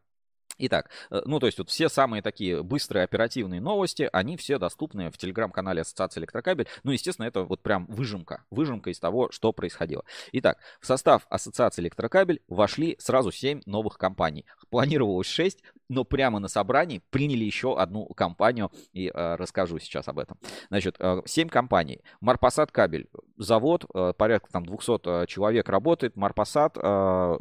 [0.59, 5.11] Итак, э, ну то есть вот все самые такие быстрые оперативные новости, они все доступны
[5.11, 6.69] в телеграм-канале Ассоциации Электрокабель.
[6.83, 10.05] Ну, естественно, это вот прям выжимка, выжимка из того, что происходило.
[10.33, 14.45] Итак, в состав Ассоциации Электрокабель вошли сразу 7 новых компаний.
[14.71, 20.19] Планировалось 6, но прямо на собрании приняли еще одну компанию, и э, расскажу сейчас об
[20.19, 20.39] этом.
[20.69, 22.03] Значит, э, 7 компаний.
[22.21, 23.09] Марпасад кабель,
[23.43, 26.17] завод, э, порядка там 200 э, человек работает.
[26.17, 26.81] Марпасад, э,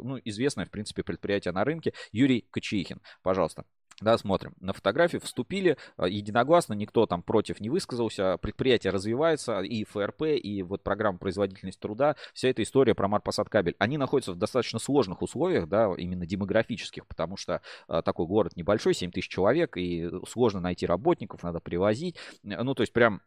[0.00, 1.92] ну, известное, в принципе, предприятие на рынке.
[2.12, 3.00] Юрий Качихин.
[3.22, 3.64] Пожалуйста.
[4.00, 4.54] Да, смотрим.
[4.58, 8.36] На фотографии вступили единогласно, никто там против не высказался.
[8.38, 12.16] Предприятие развивается, и ФРП, и вот программа производительность труда.
[12.34, 13.76] Вся эта история про Марпасад кабель.
[13.78, 19.12] Они находятся в достаточно сложных условиях, да, именно демографических, потому что такой город небольшой, 7
[19.12, 22.16] тысяч человек, и сложно найти работников, надо привозить.
[22.42, 23.20] Ну, то есть прям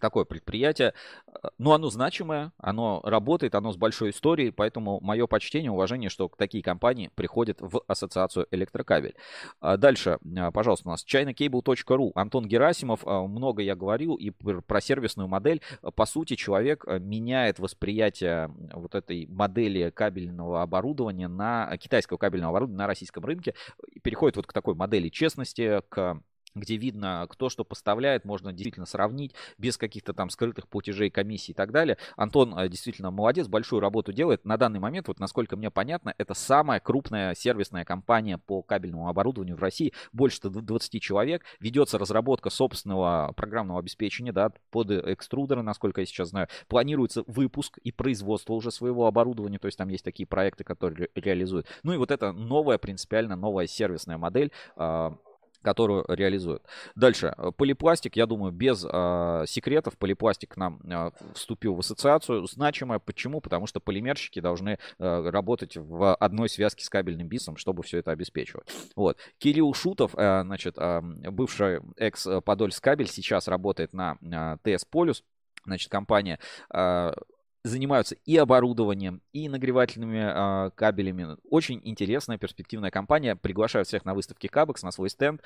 [0.00, 0.94] такое предприятие,
[1.26, 6.30] э, но оно значимое, оно работает, оно с большой историей, поэтому мое почтение, уважение, что
[6.36, 9.14] такие компании приходят в ассоциацию электрокабель.
[9.60, 12.12] А дальше, а, пожалуйста, у нас chinacable.ru.
[12.14, 15.60] Антон Герасимов, а, много я говорил и про сервисную модель.
[15.94, 22.78] По сути, человек э, меняет восприятие вот этой модели кабельного оборудования на китайского кабельного оборудования
[22.78, 23.54] на российском рынке,
[24.02, 26.20] переходит вот к такой модели честности, к
[26.54, 31.54] где видно, кто что поставляет, можно действительно сравнить без каких-то там скрытых платежей, комиссий и
[31.54, 31.98] так далее.
[32.16, 34.44] Антон э, действительно молодец, большую работу делает.
[34.44, 39.56] На данный момент, вот насколько мне понятно, это самая крупная сервисная компания по кабельному оборудованию
[39.56, 39.92] в России.
[40.12, 41.44] Больше 20 человек.
[41.60, 46.48] Ведется разработка собственного программного обеспечения да, под экструдеры, насколько я сейчас знаю.
[46.68, 51.66] Планируется выпуск и производство уже своего оборудования, то есть там есть такие проекты, которые реализуют.
[51.82, 55.16] Ну и вот это новая, принципиально новая сервисная модель а,
[55.64, 56.62] которую реализуют.
[56.94, 57.34] Дальше.
[57.36, 59.98] Э, полипластик, я думаю, без э, секретов.
[59.98, 62.46] Полипластик к нам э, вступил в ассоциацию.
[62.46, 62.98] Значимое.
[62.98, 63.40] Почему?
[63.40, 68.12] Потому что полимерщики должны э, работать в одной связке с кабельным бизнесом, чтобы все это
[68.12, 68.68] обеспечивать.
[68.94, 69.18] Вот.
[69.38, 75.24] Кирилл Шутов, э, значит, э, бывший экс-Подольск кабель, сейчас работает на э, ТС Полюс.
[75.64, 76.38] Значит, компания
[76.72, 77.12] э,
[77.64, 81.36] занимаются и оборудованием, и нагревательными э, кабелями.
[81.48, 83.36] Очень интересная, перспективная компания.
[83.36, 85.42] Приглашаю всех на выставке Кабекс, на свой стенд.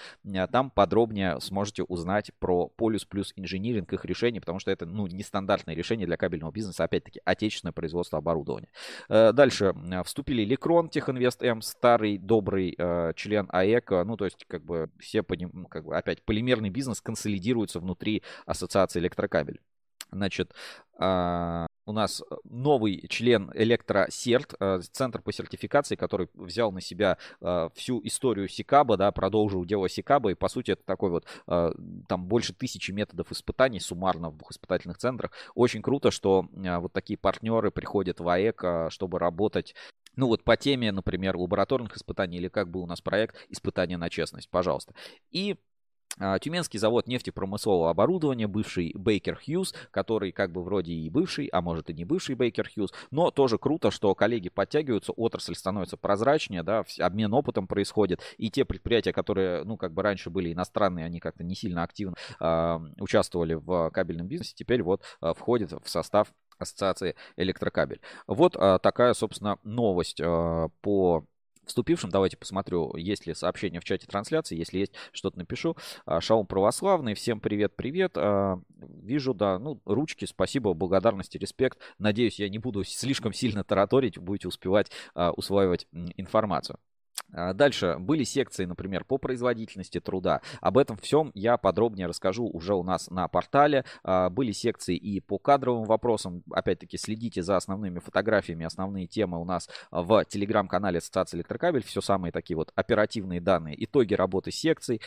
[0.51, 5.77] Там подробнее сможете узнать про Полюс плюс инжиниринг, их решений, потому что это ну, нестандартное
[5.77, 6.85] решение для кабельного бизнеса.
[6.85, 8.69] Опять-таки, отечественное производство оборудования.
[9.09, 9.75] Э, дальше.
[10.05, 13.91] Вступили Лекрон, Техинвест М, старый добрый э, член АЭК.
[14.05, 15.67] Ну, то есть, как бы все, поним...
[15.67, 19.61] как бы, опять, полимерный бизнес консолидируется внутри Ассоциации электрокабель.
[20.11, 20.55] Значит,
[20.99, 27.69] а, у нас новый член Электросерт, а, центр по сертификации, который взял на себя а,
[27.75, 32.53] всю историю Сикаба, да, продолжил дело Сикаба, и по сути это такой вот, там больше
[32.53, 35.33] тысячи методов испытаний суммарно в двух испытательных центрах.
[35.55, 39.75] Очень круто, что вот такие партнеры приходят в АЭК, чтобы работать
[40.17, 44.11] ну вот по теме, например, лабораторных испытаний или как был у нас проект «Испытания на
[44.11, 44.93] честность», пожалуйста.
[45.31, 45.57] И
[46.41, 51.91] Тюменский завод нефтепромыслового оборудования, бывший Бейкер Хьюз, который как бы вроде и бывший, а может
[51.91, 56.85] и не бывший Бейкер Хьюз, но тоже круто, что коллеги подтягиваются, отрасль становится прозрачнее, да,
[56.99, 61.45] обмен опытом происходит, и те предприятия, которые, ну, как бы раньше были иностранные, они как-то
[61.45, 67.15] не сильно активно э, участвовали в кабельном бизнесе, теперь вот э, входят в состав ассоциации
[67.37, 68.01] электрокабель.
[68.27, 71.25] Вот э, такая, собственно, новость э, по
[71.69, 72.11] вступившим.
[72.11, 74.57] Давайте посмотрю, есть ли сообщение в чате трансляции.
[74.57, 75.77] Если есть, что-то напишу.
[76.05, 77.15] А, Шаум православный.
[77.15, 78.13] Всем привет-привет.
[78.17, 81.79] А, вижу, да, ну, ручки, спасибо, благодарности, респект.
[81.99, 86.79] Надеюсь, я не буду слишком сильно тараторить, будете успевать а, усваивать информацию.
[87.33, 90.41] А, дальше были секции, например, по производительности труда.
[90.61, 93.85] Об этом всем я подробнее расскажу уже у нас на портале.
[94.03, 96.43] А, были секции и по кадровым вопросам.
[96.51, 101.85] Опять-таки следите за основными фотографиями, основные темы у нас в телеграм-канале Ассоциации Электрокабель.
[101.85, 105.01] Все самые такие вот оперативные данные, итоги работы секций.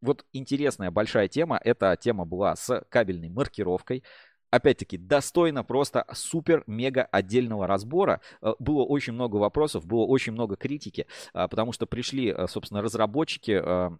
[0.00, 1.60] Вот интересная большая тема.
[1.62, 4.04] Эта тема была с кабельной маркировкой
[4.50, 8.20] опять-таки, достойно просто супер-мега отдельного разбора.
[8.40, 12.82] Э, было очень много вопросов, было очень много критики, а, потому что пришли, э, собственно,
[12.82, 13.90] разработчики э,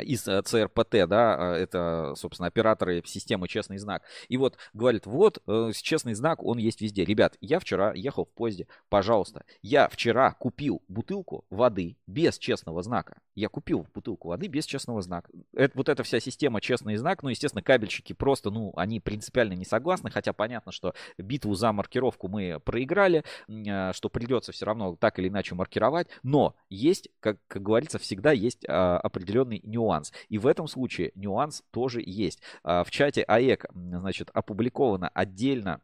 [0.00, 4.02] из э, ЦРПТ, да, э, это, собственно, операторы системы «Честный знак».
[4.28, 7.04] И вот говорит, вот, э, «Честный знак», он есть везде.
[7.04, 13.18] Ребят, я вчера ехал в поезде, пожалуйста, я вчера купил бутылку воды без честного знака.
[13.34, 15.30] Я купил бутылку воды без честного знака.
[15.54, 19.64] Это, вот эта вся система «Честный знак», ну, естественно, кабельщики просто, ну, они принципиально не
[19.64, 25.28] согласны, хотя понятно, что битву за маркировку мы проиграли, что придется все равно так или
[25.28, 30.12] иначе маркировать, но есть, как, как говорится, всегда есть а, определенный нюанс нюанс.
[30.28, 32.40] И в этом случае нюанс тоже есть.
[32.62, 35.80] А, в чате АЭК, значит, опубликовано отдельно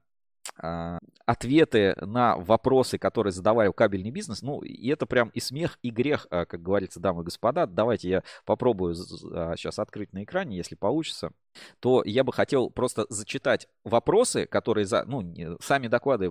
[1.27, 4.42] ответы на вопросы, которые задавали кабельный бизнес.
[4.42, 7.66] Ну, и это прям и смех, и грех, а, как говорится, дамы и господа.
[7.66, 11.33] Давайте я попробую сейчас открыть на экране, если получится
[11.81, 16.31] то я бы хотел просто зачитать вопросы, которые за, ну, сами доклады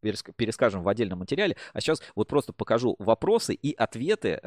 [0.00, 4.40] перескажем в отдельном материале, а сейчас вот просто покажу вопросы и ответы,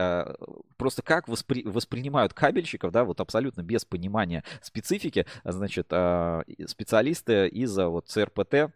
[0.78, 8.08] просто как воспри, воспринимают кабельщиков, да, вот абсолютно без понимания специфики, значит, специалисты из вот
[8.08, 8.72] ЦРПТ,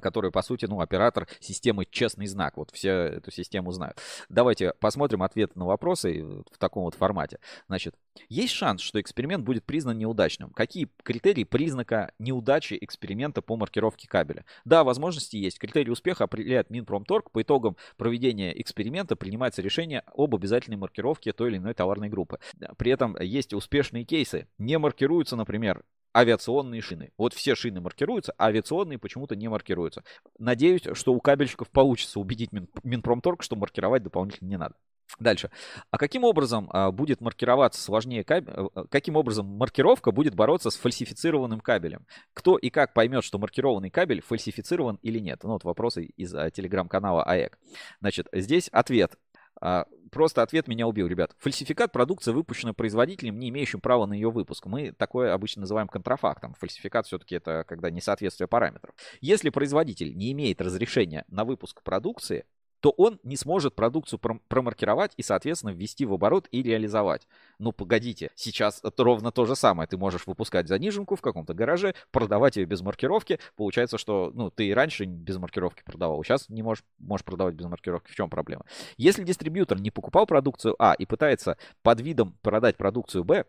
[0.00, 2.56] который, по сути, ну, оператор системы «Честный знак».
[2.56, 3.98] Вот все эту систему знают.
[4.28, 7.38] Давайте посмотрим ответы на вопросы в таком вот формате.
[7.66, 7.94] Значит,
[8.28, 10.50] есть шанс, что эксперимент будет признан неудачным?
[10.50, 14.44] Какие критерии признака неудачи эксперимента по маркировке кабеля?
[14.64, 15.58] Да, возможности есть.
[15.58, 17.30] Критерии успеха определяет Минпромторг.
[17.30, 22.38] По итогам проведения эксперимента принимается решение об обязательной маркировке той или иной товарной группы.
[22.76, 24.48] При этом есть успешные кейсы.
[24.58, 25.84] Не маркируются, например,
[26.18, 27.12] авиационные шины.
[27.16, 30.02] Вот все шины маркируются, а авиационные почему-то не маркируются.
[30.38, 34.74] Надеюсь, что у кабельщиков получится убедить Мин, Минпромторг, что маркировать дополнительно не надо.
[35.18, 35.50] Дальше.
[35.90, 38.52] А каким образом а, будет маркироваться сложнее кабель?
[38.54, 42.06] Э, э, каким образом маркировка будет бороться с фальсифицированным кабелем?
[42.34, 45.40] Кто и как поймет, что маркированный кабель фальсифицирован или нет?
[45.44, 47.58] Ну вот вопросы из а, телеграм-канала АЭК.
[48.00, 49.14] Значит, здесь ответ.
[49.60, 51.34] А, просто ответ меня убил, ребят.
[51.38, 54.66] Фальсификат продукции, выпущенная производителем, не имеющим права на ее выпуск.
[54.66, 56.54] Мы такое обычно называем контрафактом.
[56.58, 58.94] Фальсификат все-таки это когда несоответствие параметров.
[59.20, 62.44] Если производитель не имеет разрешения на выпуск продукции,
[62.80, 67.26] то он не сможет продукцию промаркировать и, соответственно, ввести в оборот и реализовать.
[67.58, 69.88] Ну, погодите, сейчас это ровно то же самое.
[69.88, 73.40] Ты можешь выпускать заниженку в каком-то гараже, продавать ее без маркировки.
[73.56, 77.66] Получается, что ну, ты и раньше без маркировки продавал, сейчас не можешь, можешь продавать без
[77.66, 78.10] маркировки.
[78.10, 78.64] В чем проблема?
[78.96, 83.44] Если дистрибьютор не покупал продукцию А и пытается под видом продать продукцию Б,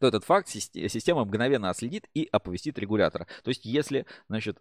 [0.00, 3.26] то этот факт система мгновенно отследит и оповестит регулятора.
[3.44, 4.58] То есть, если, значит,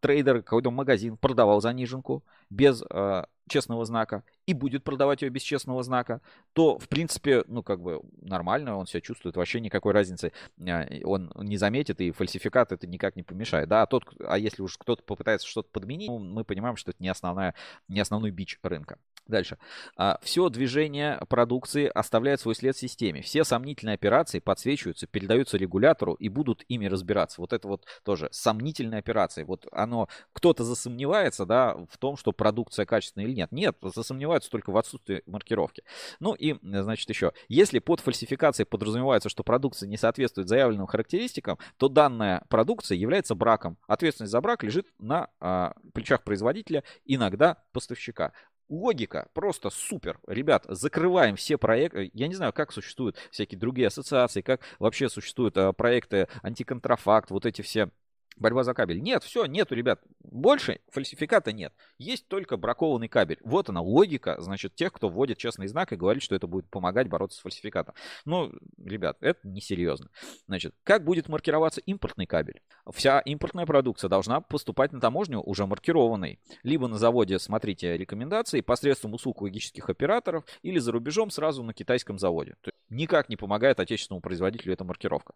[0.00, 5.82] трейдер, какой-то магазин продавал заниженку без а, честного знака и будет продавать ее без честного
[5.82, 6.20] знака,
[6.52, 11.32] то, в принципе, ну, как бы нормально, он себя чувствует, вообще никакой разницы а, он
[11.36, 15.02] не заметит, и фальсификат это никак не помешает, да, а, тот, а если уж кто-то
[15.02, 17.54] попытается что-то подменить, ну, мы понимаем, что это не, основная,
[17.88, 18.98] не основной бич рынка.
[19.28, 19.58] Дальше.
[19.96, 23.22] А, все движение продукции оставляет свой след в системе.
[23.22, 27.40] Все сомнительные операции подсвечиваются, передаются регулятору и будут ими разбираться.
[27.40, 29.42] Вот это вот тоже сомнительные операции.
[29.42, 33.50] Вот оно, кто-то засомневается, да, в том, что продукция качественная или нет.
[33.50, 35.82] Нет, засомневаются только в отсутствии маркировки.
[36.20, 37.32] Ну и, значит, еще.
[37.48, 43.76] Если под фальсификацией подразумевается, что продукция не соответствует заявленным характеристикам, то данная продукция является браком.
[43.88, 48.32] Ответственность за брак лежит на а, плечах производителя, иногда поставщика.
[48.68, 50.18] Логика просто супер.
[50.26, 52.10] Ребят, закрываем все проекты.
[52.12, 57.46] Я не знаю, как существуют всякие другие ассоциации, как вообще существуют а, проекты антиконтрафакт, вот
[57.46, 57.90] эти все
[58.36, 59.00] Борьба за кабель.
[59.00, 60.00] Нет, все, нету, ребят.
[60.20, 61.72] Больше фальсификата нет.
[61.98, 63.38] Есть только бракованный кабель.
[63.42, 67.08] Вот она логика, значит, тех, кто вводит честный знак и говорит, что это будет помогать
[67.08, 67.94] бороться с фальсификатом.
[68.26, 70.10] Ну, ребят, это несерьезно.
[70.46, 72.60] Значит, как будет маркироваться импортный кабель?
[72.92, 76.38] Вся импортная продукция должна поступать на таможню уже маркированной.
[76.62, 82.18] Либо на заводе, смотрите рекомендации, посредством услуг логических операторов, или за рубежом сразу на китайском
[82.18, 82.56] заводе.
[82.60, 85.34] То есть никак не помогает отечественному производителю эта маркировка.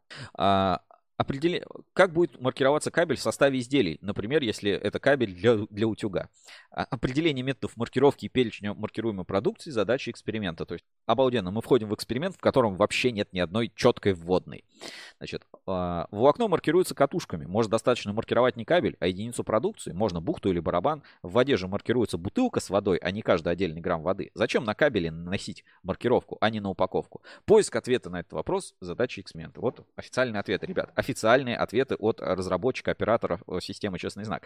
[1.20, 1.62] Определи...
[1.92, 3.98] Как будет маркироваться кабель в составе изделий?
[4.00, 6.30] Например, если это кабель для, для утюга.
[6.70, 10.64] А, определение методов маркировки и перечня маркируемой продукции– задача эксперимента.
[10.64, 14.65] То есть обалденно, мы входим в эксперимент, в котором вообще нет ни одной четкой вводной.
[15.19, 17.45] Значит, а, волокно маркируется катушками.
[17.45, 19.93] Может достаточно маркировать не кабель, а единицу продукции.
[19.93, 21.03] Можно бухту или барабан.
[21.23, 24.31] В воде же маркируется бутылка с водой, а не каждый отдельный грамм воды.
[24.35, 27.23] Зачем на кабеле наносить маркировку, а не на упаковку?
[27.45, 29.61] Поиск ответа на этот вопрос– задача эксперимента.
[29.61, 34.45] Вот официальный ответ, ребят официальные ответы от разработчика, операторов э, системы «Честный знак».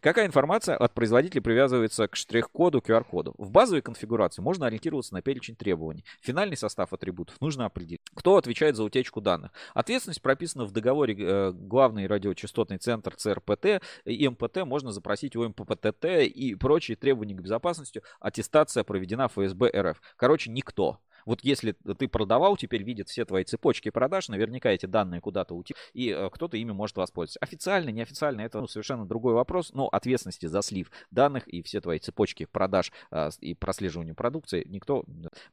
[0.00, 3.34] Какая информация от производителя привязывается к штрих-коду, QR-коду?
[3.36, 5.93] В базовой конфигурации можно ориентироваться на перечень требований.
[6.20, 8.00] Финальный состав атрибутов нужно определить.
[8.14, 9.52] Кто отвечает за утечку данных?
[9.74, 14.64] Ответственность прописана в договоре э, главный радиочастотный центр ЦРПТ и МПТ.
[14.64, 18.02] Можно запросить у МПТТ и прочие требования к безопасности.
[18.20, 20.00] Аттестация проведена ФСБ РФ.
[20.16, 21.00] Короче, никто.
[21.26, 25.80] Вот если ты продавал, теперь видит все твои цепочки продаж, наверняка эти данные куда-то утекли,
[25.92, 27.38] и э, кто-то ими может воспользоваться.
[27.40, 31.98] Официально, неофициально, это ну, совершенно другой вопрос, но ответственности за слив данных и все твои
[31.98, 35.04] цепочки продаж э, и прослеживания продукции никто...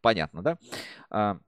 [0.01, 1.39] Понятно, да?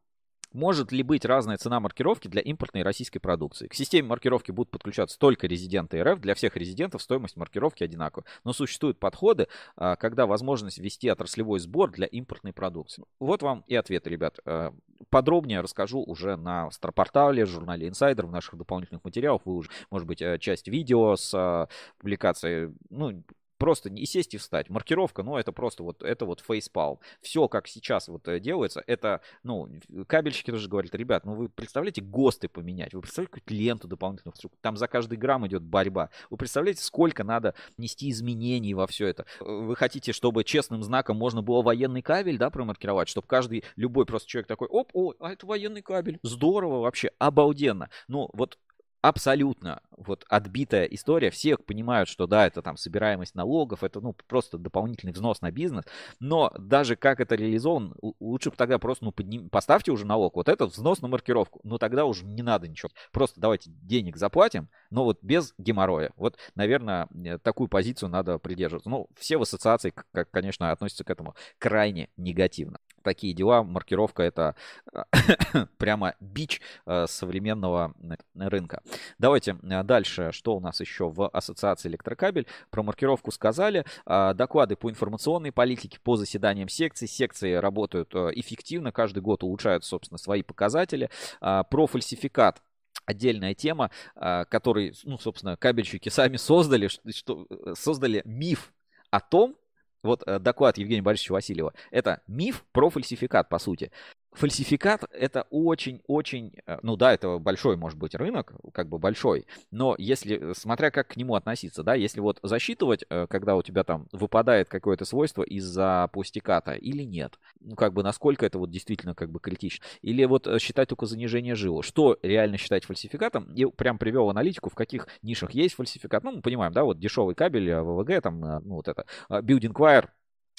[0.53, 3.67] Может ли быть разная цена маркировки для импортной российской продукции?
[3.67, 6.19] К системе маркировки будут подключаться только резиденты РФ.
[6.19, 8.25] Для всех резидентов стоимость маркировки одинакова.
[8.43, 13.03] Но существуют подходы, а, когда возможность ввести отраслевой сбор для импортной продукции.
[13.19, 14.39] Вот вам и ответ, ребят.
[14.45, 14.73] А,
[15.09, 19.41] подробнее расскажу уже на Старпортале, журнале Insider, в наших дополнительных материалах.
[19.45, 23.23] Вы уже, может быть, э, часть видео с а, публикацией, ну,
[23.57, 24.69] просто не сесть и встать.
[24.69, 26.99] Маркировка, ну, это просто вот, это вот фейспалм.
[27.21, 29.69] Все, как сейчас вот э, делается, это, ну,
[30.07, 34.77] кабельщики тоже говорят, ребят, ну, вы представляете ГОСТы поменять, вы представляете какую-то ленту дополнительную, там
[34.77, 36.09] за каждый грамм идет борьба.
[36.29, 39.25] Вы представляете, сколько надо нести изменений во все это?
[39.39, 44.29] Вы хотите, чтобы честным знаком можно было военный кабель, да, промаркировать, чтобы каждый, любой просто
[44.29, 46.19] человек такой, оп, о, а это военный кабель.
[46.23, 47.89] Здорово вообще, обалденно.
[48.07, 48.57] Ну, вот
[49.03, 51.29] абсолютно вот отбитая история.
[51.29, 55.83] Все понимают, что да, это там собираемость налогов, это ну просто дополнительный взнос на бизнес.
[56.21, 60.37] Но даже как это реализован, лучше бы тогда просто ну подним, поставьте уже налог.
[60.37, 61.59] Вот этот взнос на маркировку.
[61.63, 62.91] Ну тогда уже не надо ничего.
[63.11, 66.11] Просто давайте денег заплатим, но вот без геморроя.
[66.15, 68.89] Вот, наверное, э, такую позицию надо придерживаться.
[68.89, 73.63] Ну, все в ассоциации, как, конечно, относятся к этому крайне негативно такие дела.
[73.63, 74.55] Маркировка это
[75.77, 77.93] прямо бич э, современного
[78.33, 78.81] рынка.
[79.17, 82.47] Давайте а, дальше, что у нас еще в Ассоциации Электрокабель.
[82.69, 83.85] Про маркировку сказали.
[84.05, 87.07] А, доклады по информационной политике, по заседаниям секций.
[87.07, 91.09] Секции работают э, эффективно, каждый год улучшают, собственно, свои показатели.
[91.41, 92.61] А, про фальсификат
[93.05, 98.71] отдельная тема, который, ну, собственно, кабельщики сами создали, что, э, создали миф
[99.11, 99.57] о том,
[100.03, 103.91] вот э, доклад Евгения Борисовича Васильева, это миф про фальсификат, по сути
[104.33, 109.95] фальсификат это очень-очень, э, ну да, это большой может быть рынок, как бы большой, но
[109.97, 113.83] если, э, смотря как к нему относиться, да, если вот засчитывать, э, когда у тебя
[113.83, 119.15] там выпадает какое-то свойство из-за пустиката или нет, ну как бы насколько это вот действительно
[119.15, 123.97] как бы критично, или вот считать только занижение жила, что реально считать фальсификатом, и прям
[123.97, 128.21] привел аналитику, в каких нишах есть фальсификат, ну мы понимаем, да, вот дешевый кабель, ВВГ,
[128.21, 130.09] там, ну вот это, Building Wire,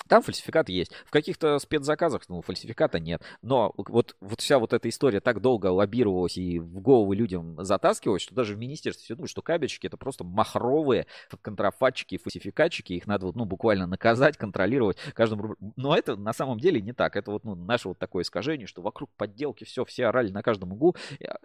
[0.08, 0.92] там фальсификат есть.
[1.06, 3.22] В каких-то спецзаказах, ну, фальсификата нет.
[3.42, 8.22] Но вот, вот вся вот эта история так долго лоббировалась и в головы людям затаскивалась,
[8.22, 11.06] что даже в министерстве все думают, что кабельщики это просто махровые
[11.40, 12.92] контрафатчики, фальсификатчики.
[12.92, 15.56] Их надо вот, ну, буквально наказать, контролировать каждым.
[15.76, 17.16] Но это на самом деле не так.
[17.16, 20.72] Это вот ну, наше вот такое искажение, что вокруг подделки все, все орали на каждом
[20.72, 20.96] углу.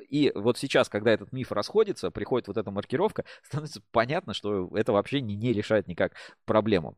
[0.10, 4.92] И вот сейчас, когда этот миф расходится, приходит вот эта маркировка, становится понятно, что это
[4.92, 6.14] вообще не, не решает никак
[6.46, 6.98] проблему.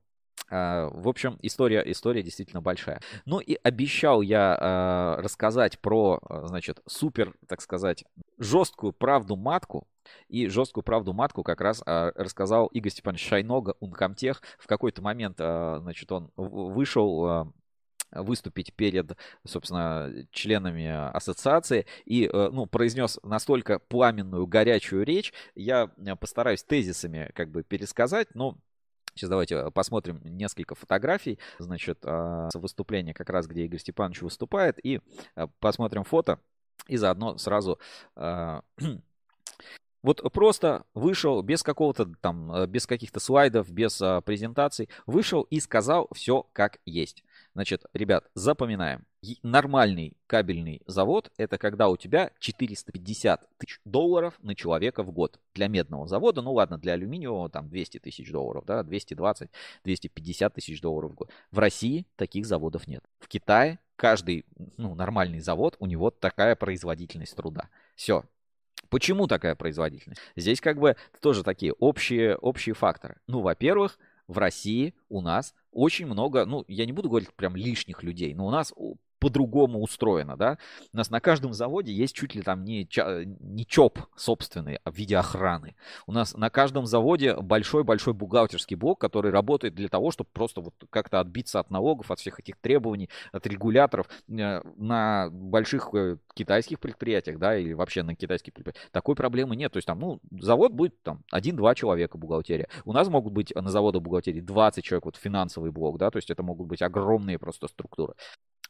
[0.51, 3.01] А, в общем, история, история действительно большая.
[3.25, 4.57] Ну и обещал я
[5.17, 8.03] э, рассказать про, а, значит, супер, так сказать,
[8.37, 9.87] жесткую правду матку.
[10.27, 14.41] И жесткую правду матку как раз э, рассказал Игорь Степанович Шайнога, Ункомтех.
[14.59, 17.45] В какой-то момент, э, значит, он вышел э,
[18.11, 19.15] выступить перед,
[19.47, 25.31] собственно, членами ассоциации и, ну, произнес настолько пламенную, горячую речь.
[25.55, 25.87] Я
[26.19, 28.57] постараюсь тезисами как бы пересказать, но
[29.21, 34.83] Сейчас давайте э, посмотрим несколько фотографий, значит, а, выступления как раз, где Игорь Степанович выступает,
[34.83, 34.99] и
[35.35, 36.39] э, посмотрим фото,
[36.87, 37.77] и заодно сразу
[38.15, 38.63] а,
[40.01, 45.59] вот просто вышел без какого-то там, э, без каких-то слайдов, без а, презентаций, вышел и
[45.59, 47.23] сказал все как есть.
[47.53, 49.05] Значит, ребят, запоминаем.
[49.43, 55.39] Нормальный кабельный завод– это когда у тебя 450 тысяч долларов на человека в год.
[55.53, 59.51] Для медного завода, ну ладно, для алюминиевого там 200 тысяч долларов, да, 220,
[59.83, 61.29] 250 тысяч долларов в год.
[61.51, 63.03] В России таких заводов нет.
[63.19, 64.43] В Китае каждый
[64.77, 67.69] ну, нормальный завод, у него такая производительность труда.
[67.95, 68.23] Все,
[68.89, 70.19] Почему такая производительность?
[70.35, 73.21] Здесь как бы тоже такие общие, общие факторы.
[73.27, 73.97] Ну, во-первых,
[74.27, 78.47] в России у нас очень много, ну, я не буду говорить прям лишних людей, но
[78.47, 78.73] у нас
[79.21, 80.57] по-другому устроено, да.
[80.91, 82.89] У нас на каждом заводе есть чуть ли там не,
[83.39, 85.75] не ЧОП собственный а в виде охраны.
[86.07, 90.73] У нас на каждом заводе большой-большой бухгалтерский блок, который работает для того, чтобы просто вот
[90.89, 94.07] как-то отбиться от налогов, от всех этих требований, от регуляторов.
[94.27, 99.71] Э, на больших э, китайских предприятиях, да, или вообще на китайских предприятиях, такой проблемы нет.
[99.71, 102.69] То есть там, ну, завод будет там один-два человека бухгалтерия.
[102.85, 106.31] У нас могут быть на заводах бухгалтерии 20 человек, вот финансовый блок, да, то есть
[106.31, 108.15] это могут быть огромные просто структуры.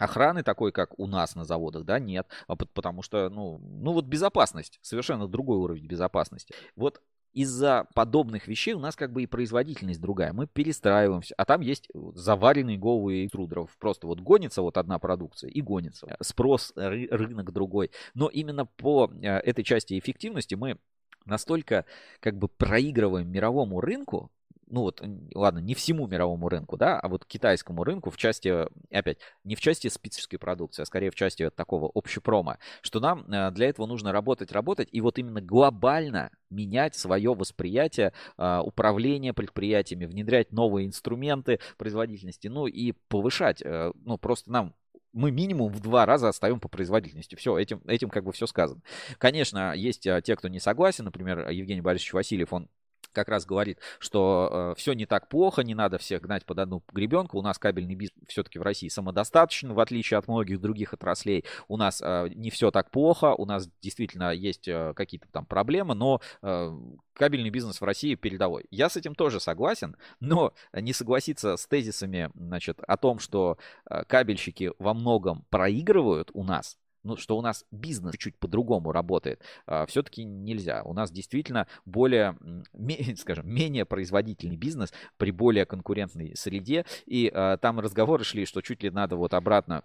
[0.01, 4.05] Охраны такой, как у нас на заводах, да, нет, а потому что, ну, ну вот
[4.05, 6.53] безопасность, совершенно другой уровень безопасности.
[6.75, 7.01] Вот
[7.33, 10.33] из-за подобных вещей у нас как бы и производительность другая.
[10.33, 13.75] Мы перестраиваемся, а там есть заваренные головы трудеров.
[13.79, 16.17] Просто вот гонится вот одна продукция и гонится.
[16.21, 17.91] Спрос, ры- рынок другой.
[18.13, 20.77] Но именно по э, этой части эффективности мы
[21.25, 21.85] настолько
[22.19, 24.31] как бы проигрываем мировому рынку,
[24.71, 25.03] ну вот,
[25.35, 29.59] ладно, не всему мировому рынку, да, а вот китайскому рынку в части, опять, не в
[29.59, 34.11] части специфической продукции, а скорее в части такого общепрома, что нам э, для этого нужно
[34.11, 41.59] работать, работать, и вот именно глобально менять свое восприятие а, управления предприятиями, внедрять новые инструменты
[41.77, 44.73] производительности, ну и повышать, э, ну просто нам
[45.13, 47.35] мы минимум в два раза отстаем по производительности.
[47.35, 48.81] Все, этим, этим как бы все сказано.
[49.17, 51.05] Конечно, есть а, те, кто не согласен.
[51.05, 52.69] Например, Евгений Борисович Васильев, он
[53.11, 56.83] как раз говорит, что э, все не так плохо, не надо всех гнать под одну
[56.91, 57.37] гребенку.
[57.37, 61.45] У нас кабельный бизнес все-таки в России самодостаточен, в отличие от многих других отраслей.
[61.67, 65.95] У нас э, не все так плохо, у нас действительно есть э, какие-то там проблемы,
[65.95, 66.71] но э,
[67.13, 68.65] кабельный бизнес в России передовой.
[68.71, 73.57] Я с этим тоже согласен, но не согласиться с тезисами значит, о том, что
[73.89, 79.41] э, кабельщики во многом проигрывают у нас, ну, что у нас бизнес чуть по-другому работает,
[79.65, 80.83] а, все-таки нельзя.
[80.83, 82.37] У нас действительно более,
[83.17, 86.85] скажем, менее производительный бизнес при более конкурентной среде.
[87.05, 89.83] И а, там разговоры шли, что чуть ли надо вот обратно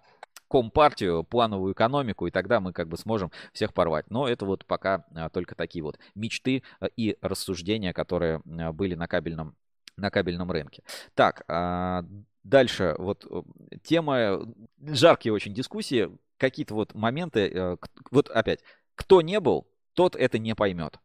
[0.49, 4.09] компартию, плановую экономику, и тогда мы как бы сможем всех порвать.
[4.09, 6.63] Но это вот пока а, только такие вот мечты
[6.95, 9.55] и рассуждения, которые были на кабельном,
[9.97, 10.83] на кабельном рынке.
[11.15, 11.43] Так,
[12.47, 13.41] дальше вот э,
[13.83, 14.41] тема,
[14.79, 17.77] жаркие очень дискуссии, какие-то вот моменты, э,
[18.11, 18.61] вот опять,
[18.95, 20.99] кто не был, тот это не поймет.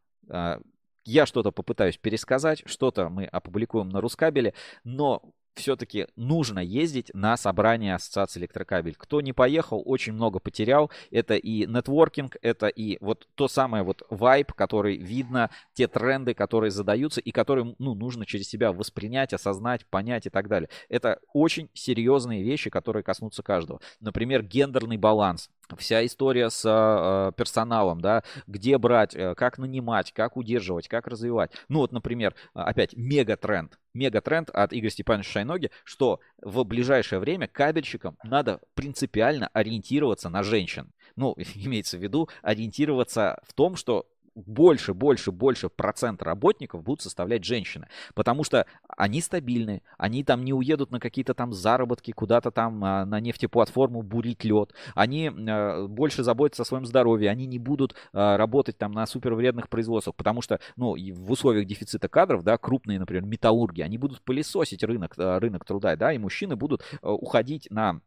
[1.05, 4.55] я что-то попытаюсь пересказать, что-то мы опубликуем на Рускабеле,
[4.85, 5.23] но
[5.55, 8.95] все-таки нужно ездить на собрание Ассоциации электрокабель.
[8.97, 10.91] Кто не поехал, очень много потерял.
[11.11, 16.71] Это и нетворкинг, это и вот то самое вот вайб, который видно, те тренды, которые
[16.71, 20.69] задаются и которые ну, нужно через себя воспринять, осознать, понять и так далее.
[20.89, 23.81] Это очень серьезные вещи, которые коснутся каждого.
[24.01, 30.37] Например, гендерный баланс вся история с э, персоналом, да, где брать, э, как нанимать, как
[30.37, 31.53] удерживать, как развивать.
[31.69, 38.17] Ну вот, например, опять мегатренд, мегатренд от Игоря Степановича Шайноги, что в ближайшее время кабельщикам
[38.25, 40.93] надо принципиально ориентироваться на женщин.
[41.17, 47.45] Ну, имеется в виду ориентироваться в том, что больше, больше, больше процент работников будут составлять
[47.45, 48.67] женщины, потому что
[48.97, 54.03] они стабильны, они там не уедут на какие-то там заработки куда-то там а, на нефтеплатформу
[54.03, 58.93] бурить лед, они а, больше заботятся о своем здоровье, они не будут а, работать там
[58.93, 63.99] на супервредных производствах, потому что, ну, в условиях дефицита кадров, да, крупные, например, металлурги, они
[63.99, 68.01] будут пылесосить рынок, рынок труда, да, и мужчины будут уходить на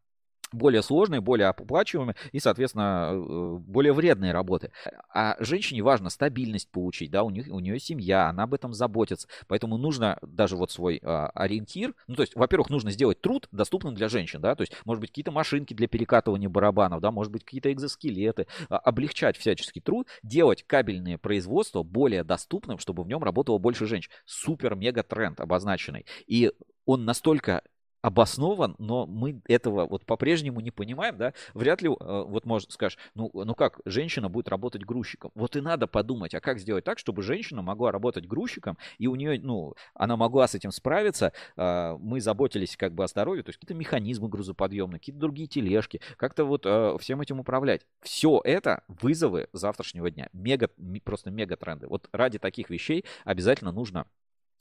[0.55, 4.71] более сложные, более оплачиваемые и, соответственно, э, более вредные работы.
[5.13, 9.27] А женщине важно стабильность получить, да, у, них, у нее семья, она об этом заботится.
[9.47, 13.95] Поэтому нужно даже вот свой а, ориентир, ну, то есть, во-первых, нужно сделать труд доступным
[13.95, 17.43] для женщин, да, то есть, может быть, какие-то машинки для перекатывания барабанов, да, может быть,
[17.43, 23.57] какие-то экзоскелеты, а, облегчать всяческий труд, делать кабельное производство более доступным, чтобы в нем работало
[23.57, 24.11] больше женщин.
[24.25, 26.05] Супер-мега тренд обозначенный.
[26.27, 26.51] И
[26.85, 27.63] он настолько
[28.05, 31.93] обоснован, но мы этого вот по-прежнему не понимаем, да, вряд ли, э,
[32.27, 35.31] вот может скажешь, ну, ну как, женщина будет работать грузчиком.
[35.33, 39.15] Вот и надо подумать, а как сделать так, чтобы женщина могла работать грузчиком, и у
[39.15, 43.49] нее, ну, она могла с этим справиться, а, мы заботились как бы о здоровье, то
[43.49, 47.87] есть какие-то механизмы грузоподъемные, какие-то другие тележки, как-то вот э, всем этим управлять.
[48.01, 50.69] Все это вызовы завтрашнего дня, мега,
[51.03, 51.87] просто мега тренды.
[51.87, 54.05] Вот ради таких вещей обязательно нужно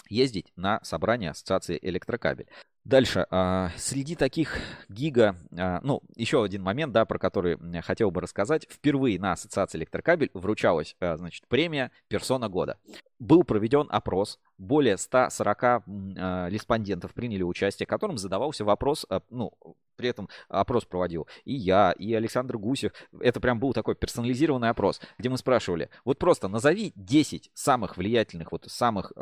[0.09, 2.47] ездить на собрание Ассоциации Электрокабель.
[2.85, 3.27] Дальше.
[3.31, 4.59] А, среди таких
[4.91, 8.67] гига, а, ну, еще один момент, да, про который хотел бы рассказать.
[8.71, 12.77] Впервые на Ассоциации Электрокабель вручалась, а, значит, премия «Персона года».
[13.25, 15.63] Был проведен опрос, более 140
[16.51, 19.51] респондентов приняли участие, которым задавался вопрос, ну,
[19.97, 22.93] при этом опрос проводил и я, и Александр Гусев.
[23.21, 28.53] Это прям был такой персонализированный опрос, где мы спрашивали, вот просто назови 10 самых влиятельных,
[28.53, 29.13] вот самых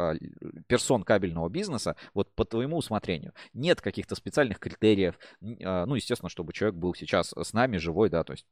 [0.66, 5.16] персон кабельного бизнеса, вот по твоему усмотрению нет каких-то специальных критериев.
[5.62, 8.46] А, ну, естественно, чтобы человек был сейчас с нами живой, да, то есть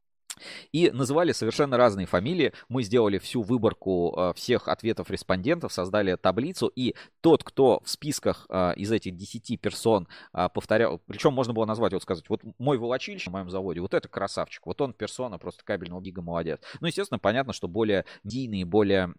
[0.71, 2.53] и называли совершенно разные фамилии.
[2.69, 6.71] Мы сделали всю выборку э, всех ответов респондентов, создали таблицу.
[6.75, 11.65] И тот, кто в списках э, из этих 10 персон э, повторял, причем можно было
[11.65, 15.37] назвать, вот сказать, вот мой волочильщик на моем заводе, вот это красавчик, вот он персона
[15.37, 16.59] просто кабельного гига молодец.
[16.79, 19.13] Ну, естественно, понятно, что более дийные, более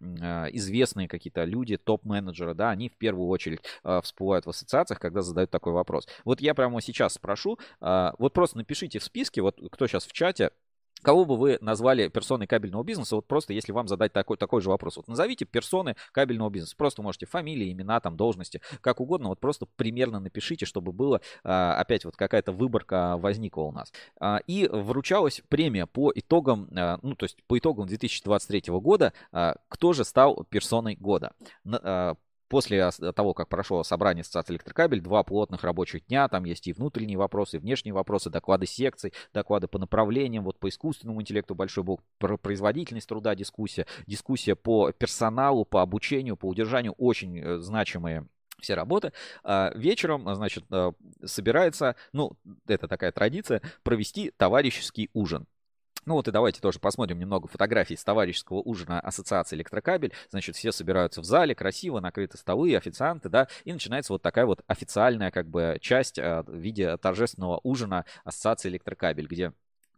[0.51, 3.59] известные какие-то люди, топ-менеджеры, да, они в первую очередь
[4.03, 6.07] всплывают в ассоциациях, когда задают такой вопрос.
[6.25, 10.51] Вот я прямо сейчас спрошу, вот просто напишите в списке, вот кто сейчас в чате,
[11.03, 13.15] Кого бы вы назвали персоной кабельного бизнеса?
[13.15, 14.97] Вот просто если вам задать такой, такой же вопрос.
[14.97, 16.75] Вот назовите персоны кабельного бизнеса.
[16.77, 19.29] Просто можете фамилии, имена, там, должности, как угодно.
[19.29, 23.91] Вот просто примерно напишите, чтобы было а, опять вот какая-то выборка возникла у нас.
[24.19, 29.13] А, и вручалась премия по итогам, а, ну то есть по итогам 2023 года,
[29.67, 31.33] кто же стал персоной года
[32.53, 37.17] после того, как прошло собрание Ассоциации электрокабель, два плотных рабочих дня, там есть и внутренние
[37.17, 41.83] вопросы, и внешние вопросы, доклады секций, доклады по направлениям, вот по искусственному интеллекту большой
[42.19, 48.27] про производительность труда дискуссия, дискуссия по персоналу, по обучению, по удержанию, очень э, значимые
[48.59, 49.13] все работы.
[49.43, 50.91] А вечером, значит, э,
[51.25, 52.33] собирается, ну,
[52.67, 55.47] это такая традиция, провести товарищеский ужин.
[56.05, 60.13] Ну вот и давайте тоже посмотрим немного фотографий с товарищеского ужина Ассоциации Электрокабель.
[60.29, 64.61] Значит, все собираются в зале, красиво, накрыты столы, официанты, да, и начинается вот такая вот
[64.67, 69.53] официальная как бы часть а, в виде торжественного ужина Ассоциации Электрокабель, где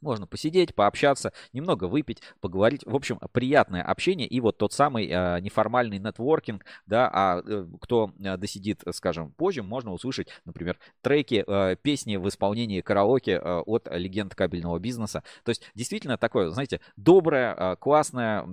[0.06, 2.84] можно посидеть, пообщаться, немного выпить, поговорить.
[2.86, 8.12] В общем, приятное общение и вот тот самый э, неформальный нетворкинг, да, а э, кто
[8.20, 14.36] э, досидит, скажем, позже, можно услышать, например, треки, э, песни в исполнении караоке от легенд
[14.36, 15.24] кабельного бизнеса.
[15.44, 18.48] То есть действительно такое, знаете, доброе, классное,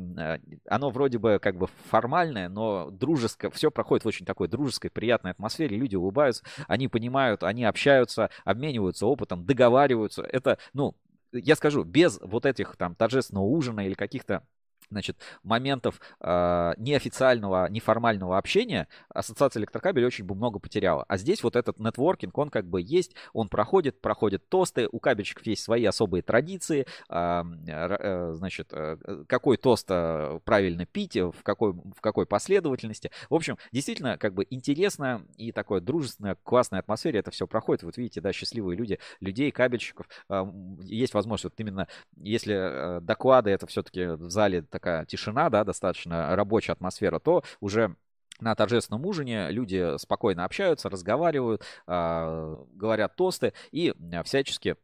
[0.67, 5.33] оно вроде бы как бы формальное, но дружеское, все проходит в очень такой дружеской, приятной
[5.33, 10.23] атмосфере, люди улыбаются, они понимают, они общаются, обмениваются опытом, договариваются.
[10.23, 10.95] Это, ну,
[11.33, 14.47] я скажу, без вот этих там торжественного ужина или каких-то
[14.93, 21.05] значит, моментов э, неофициального, неформального общения ассоциация электрокабелей очень бы много потеряла.
[21.09, 25.47] А здесь вот этот нетворкинг, он как бы есть, он проходит, проходят тосты, у кабельщиков
[25.47, 31.73] есть свои особые традиции, э, э, значит, э, какой тост э, правильно пить, в какой,
[31.73, 33.11] в какой последовательности.
[33.29, 37.83] В общем, действительно, как бы интересно и такое дружественная, классная атмосфера это все проходит.
[37.83, 40.07] Вот видите, да, счастливые люди, людей, кабельщиков.
[40.29, 40.45] Э,
[40.83, 46.35] есть возможность, вот именно если э, доклады, это все-таки в зале такая тишина, да, достаточно
[46.35, 47.95] рабочая атмосфера, то уже
[48.41, 54.77] на торжественном ужине люди спокойно общаются, разговаривают, э, говорят тосты и всячески,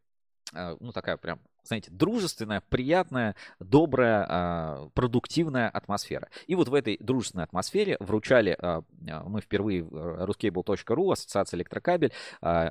[0.55, 6.28] э, ну, такая прям знаете, дружественная, приятная, добрая, а, продуктивная атмосфера.
[6.46, 12.12] И вот в этой дружественной атмосфере вручали, а, а, мы впервые в ruscable.ru, Ассоциация Электрокабель,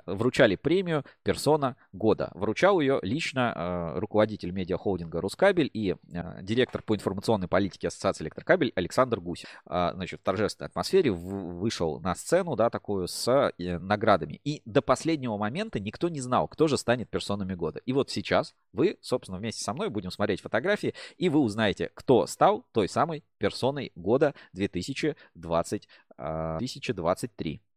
[0.05, 2.31] вручали премию «Персона года».
[2.33, 5.95] Вручал ее лично руководитель медиахолдинга «Рускабель» и
[6.41, 9.45] директор по информационной политике Ассоциации Электрокабель Александр Гусь.
[9.65, 14.39] Значит, в торжественной атмосфере вышел на сцену, да, такую с э, наградами.
[14.43, 17.79] И до последнего момента никто не знал, кто же станет персонами года.
[17.85, 22.27] И вот сейчас вы, собственно, вместе со мной будем смотреть фотографии, и вы узнаете, кто
[22.27, 27.67] стал той самой персоной года 2020, 2023 а,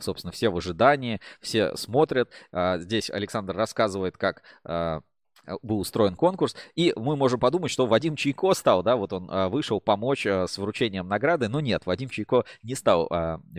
[0.00, 2.30] собственно, все в ожидании, все смотрят.
[2.52, 5.00] А, здесь Александр рассказывает, как а,
[5.62, 9.48] был устроен конкурс, и мы можем подумать, что Вадим Чайко стал, да, вот он э,
[9.48, 13.08] вышел помочь э, с вручением награды, но нет, Вадим Чайко не стал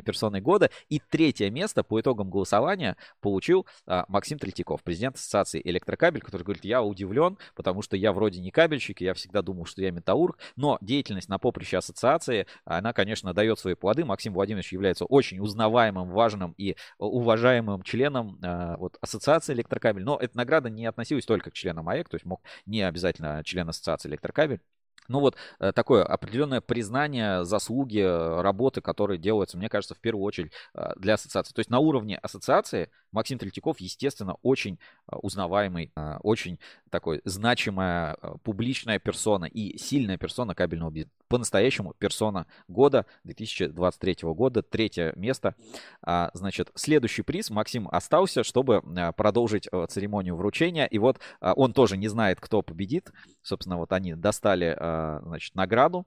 [0.06, 3.66] персоной года, и третье место по итогам голосования получил
[4.08, 9.02] Максим Третьяков, президент Ассоциации Электрокабель, который говорит, я удивлен, потому что я вроде не кабельщик,
[9.02, 13.76] я всегда думал, что я металлург, но деятельность на поприще ассоциации, она, конечно, дает свои
[13.76, 14.06] плоды.
[14.06, 18.40] Максим Владимирович является очень узнаваемым, важным и уважаемым членом
[18.78, 22.26] вот, Ассоциации Электрокабель, но эта награда не относилась только к членам на МАЭК, то есть
[22.26, 24.62] мог не обязательно член ассоциации электрокабель.
[25.10, 30.24] Ну вот э, такое определенное признание заслуги э, работы, которые делаются, мне кажется, в первую
[30.24, 31.52] очередь э, для ассоциации.
[31.52, 35.92] То есть на уровне ассоциации Максим Третьяков, естественно, очень узнаваемый,
[36.22, 36.60] очень
[36.92, 41.16] такой значимая публичная персона и сильная персона кабельного бизнеса.
[41.28, 45.56] По-настоящему персона года 2023 года, третье место.
[46.04, 48.84] А, значит, следующий приз Максим остался, чтобы
[49.18, 50.86] продолжить церемонию вручения.
[50.86, 53.12] И вот он тоже не знает, кто победит.
[53.42, 54.76] Собственно, вот они достали
[55.24, 56.06] значит, награду.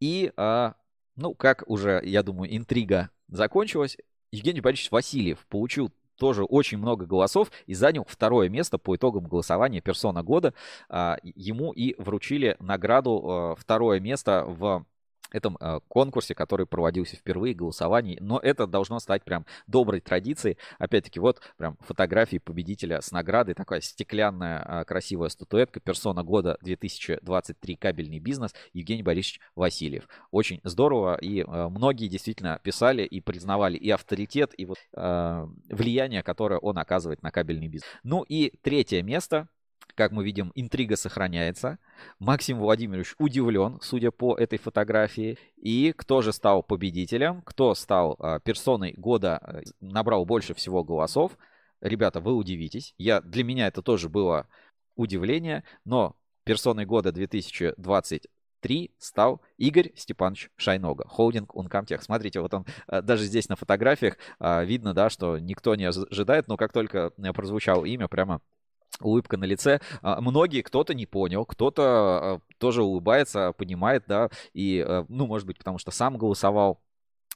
[0.00, 0.74] И, а,
[1.16, 3.96] ну, как уже, я думаю, интрига закончилась,
[4.30, 9.80] Евгений Борисович Васильев получил тоже очень много голосов и занял второе место по итогам голосования
[9.80, 10.54] персона года.
[10.88, 14.84] А, ему и вручили награду второе место в
[15.30, 18.18] этом э, конкурсе, который проводился впервые, голосований.
[18.20, 20.58] Но это должно стать прям доброй традицией.
[20.78, 23.54] Опять-таки, вот прям фотографии победителя с наградой.
[23.54, 25.80] Такая стеклянная э, красивая статуэтка.
[25.80, 30.08] Персона года 2023 кабельный бизнес Евгений Борисович Васильев.
[30.30, 31.16] Очень здорово.
[31.20, 37.22] И э, многие действительно писали и признавали и авторитет, и вот влияние, которое он оказывает
[37.22, 37.88] на кабельный бизнес.
[38.02, 39.48] Ну и третье место
[39.94, 41.78] как мы видим, интрига сохраняется.
[42.18, 45.38] Максим Владимирович удивлен, судя по этой фотографии.
[45.56, 51.36] И кто же стал победителем, кто стал э, персоной года, э, набрал больше всего голосов.
[51.80, 52.94] Ребята, вы удивитесь.
[52.98, 54.46] Я, для меня это тоже было
[54.96, 62.02] удивление, но персоной года 2023 стал Игорь Степанович Шайнога, холдинг Ункамтех.
[62.02, 66.56] Смотрите, вот он э, даже здесь на фотографиях видно, да, что никто не ожидает, но
[66.56, 68.40] как только прозвучало имя, прямо
[69.00, 69.80] улыбка на лице.
[70.02, 75.46] А, многие, кто-то не понял, кто-то а, тоже улыбается, понимает, да, и, э, ну, может
[75.46, 76.80] быть, потому что сам голосовал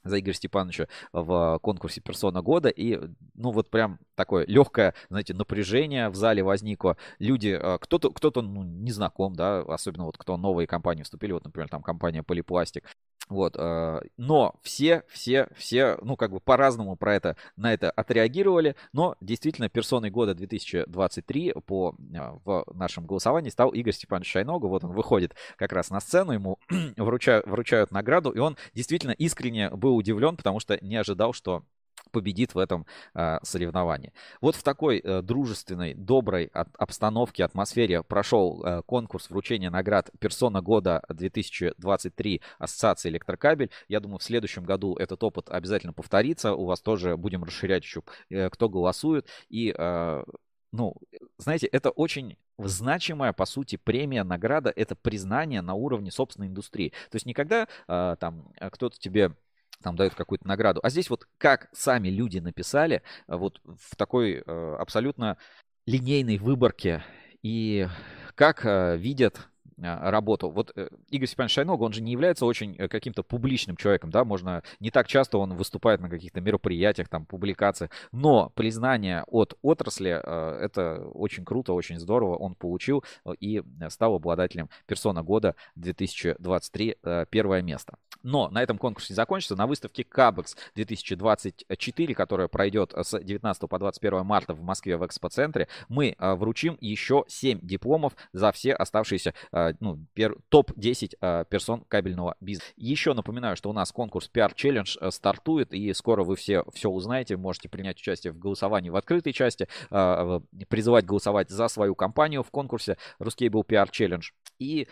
[0.03, 2.69] за Игоря Степановича в конкурсе «Персона года».
[2.69, 2.99] И,
[3.35, 6.97] ну, вот прям такое легкое, знаете, напряжение в зале возникло.
[7.19, 11.45] Люди, а, кто-то, кто-то ну, не знаком, да, особенно вот кто новые компании вступили, вот,
[11.45, 12.83] например, там компания Полипластик.
[13.29, 18.75] Вот, э, но все, все, все, ну, как бы по-разному про это, на это отреагировали,
[18.91, 24.83] но действительно персоной года 2023 по, э, в нашем голосовании стал Игорь Степанович Шайнога, вот
[24.83, 26.59] он выходит как раз на сцену, ему
[26.97, 31.63] вручают, вручают награду, и он действительно искренне был удивлен, потому что не ожидал, что
[32.11, 34.13] победит в этом э, соревновании.
[34.41, 41.03] Вот в такой э, дружественной, доброй обстановке, атмосфере прошел э, конкурс вручения наград «Персона года
[41.09, 43.71] 2023» Ассоциации «Электрокабель».
[43.87, 46.53] Я думаю, в следующем году этот опыт обязательно повторится.
[46.53, 49.27] У вас тоже будем расширять еще, э, кто голосует.
[49.49, 50.23] И э,
[50.71, 50.95] ну,
[51.37, 56.89] знаете, это очень значимая, по сути, премия, награда, это признание на уровне собственной индустрии.
[57.11, 59.35] То есть никогда э, там кто-то тебе
[59.83, 60.79] там дают какую-то награду.
[60.83, 65.37] А здесь вот как сами люди написали, э, вот в такой э, абсолютно
[65.85, 67.03] линейной выборке
[67.43, 67.87] и
[68.35, 70.49] как э, видят работу.
[70.49, 70.75] Вот
[71.09, 75.07] Игорь Степанович Шайног, он же не является очень каким-то публичным человеком, да, можно, не так
[75.07, 81.73] часто он выступает на каких-то мероприятиях, там, публикациях, но признание от отрасли, это очень круто,
[81.73, 83.03] очень здорово, он получил
[83.39, 86.97] и стал обладателем персона года 2023,
[87.29, 87.97] первое место.
[88.23, 89.55] Но на этом конкурс не закончится.
[89.55, 95.67] На выставке Кабекс 2024, которая пройдет с 19 по 21 марта в Москве в экспоцентре,
[95.89, 100.05] мы а, вручим еще 7 дипломов за все оставшиеся а, ну,
[100.49, 102.71] топ-10 а, персон кабельного бизнеса.
[102.75, 107.37] Еще напоминаю, что у нас конкурс PR Challenge стартует, и скоро вы все, все узнаете.
[107.37, 112.97] Можете принять участие в голосовании в открытой части, призывать голосовать за свою компанию в конкурсе
[113.19, 114.23] Ruscable PR Challenge.
[114.59, 114.87] И,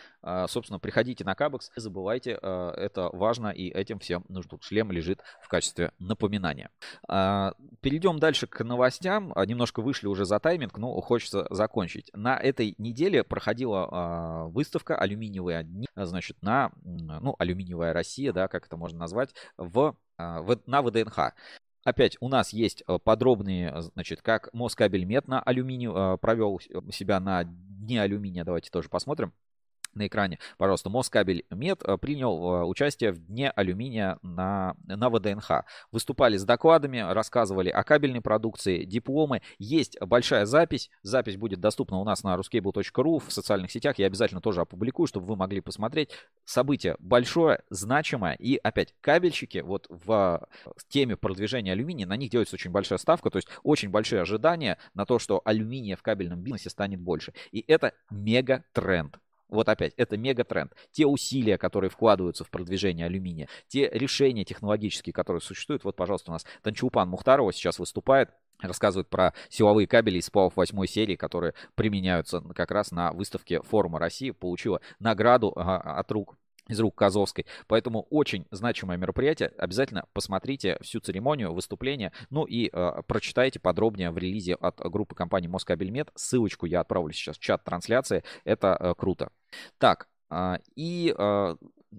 [0.47, 4.25] собственно, приходите на Кабекс, не забывайте, это важно, и этим всем.
[4.49, 6.69] Тут шлем лежит в качестве напоминания.
[7.07, 9.31] А, перейдем дальше к новостям.
[9.35, 12.09] А, немножко вышли уже за тайминг, но хочется закончить.
[12.13, 18.67] На этой неделе проходила а, выставка «Алюминиевые дни», значит, на, ну, «Алюминиевая Россия», да, как
[18.67, 21.33] это можно назвать, в, в, на ВДНХ.
[21.83, 26.59] Опять у нас есть подробные, значит, как Москабельмет на алюминий провел
[26.91, 28.43] себя на дне алюминия.
[28.43, 29.33] Давайте тоже посмотрим
[29.93, 35.63] на экране, пожалуйста, Москабель Мед э, принял э, участие в Дне алюминия на, на ВДНХ.
[35.91, 39.41] Выступали с докладами, рассказывали о кабельной продукции, дипломы.
[39.59, 40.89] Есть большая запись.
[41.03, 43.99] Запись будет доступна у нас на ruscable.ru в социальных сетях.
[43.99, 46.09] Я обязательно тоже опубликую, чтобы вы могли посмотреть.
[46.45, 48.35] Событие большое, значимое.
[48.35, 50.47] И опять, кабельщики вот в
[50.87, 53.29] теме продвижения алюминия, на них делается очень большая ставка.
[53.29, 57.33] То есть очень большие ожидания на то, что алюминия в кабельном бизнесе станет больше.
[57.51, 59.19] И это мега тренд.
[59.51, 60.73] Вот опять, это мегатренд.
[60.91, 65.83] Те усилия, которые вкладываются в продвижение алюминия, те решения технологические, которые существуют.
[65.83, 68.31] Вот, пожалуйста, у нас Танчупан Мухтарова сейчас выступает
[68.61, 73.97] рассказывает про силовые кабели из сплавов восьмой серии, которые применяются как раз на выставке форума
[73.97, 74.29] России.
[74.29, 76.37] Получила награду от рук
[76.71, 77.45] из рук Казовской.
[77.67, 79.51] Поэтому очень значимое мероприятие.
[79.57, 85.47] Обязательно посмотрите всю церемонию, выступление, ну и э, прочитайте подробнее в релизе от группы компании
[85.47, 86.09] Москабельмет.
[86.15, 88.23] Ссылочку я отправлю сейчас в чат трансляции.
[88.45, 89.29] Это э, круто.
[89.77, 91.55] Так, э, и э,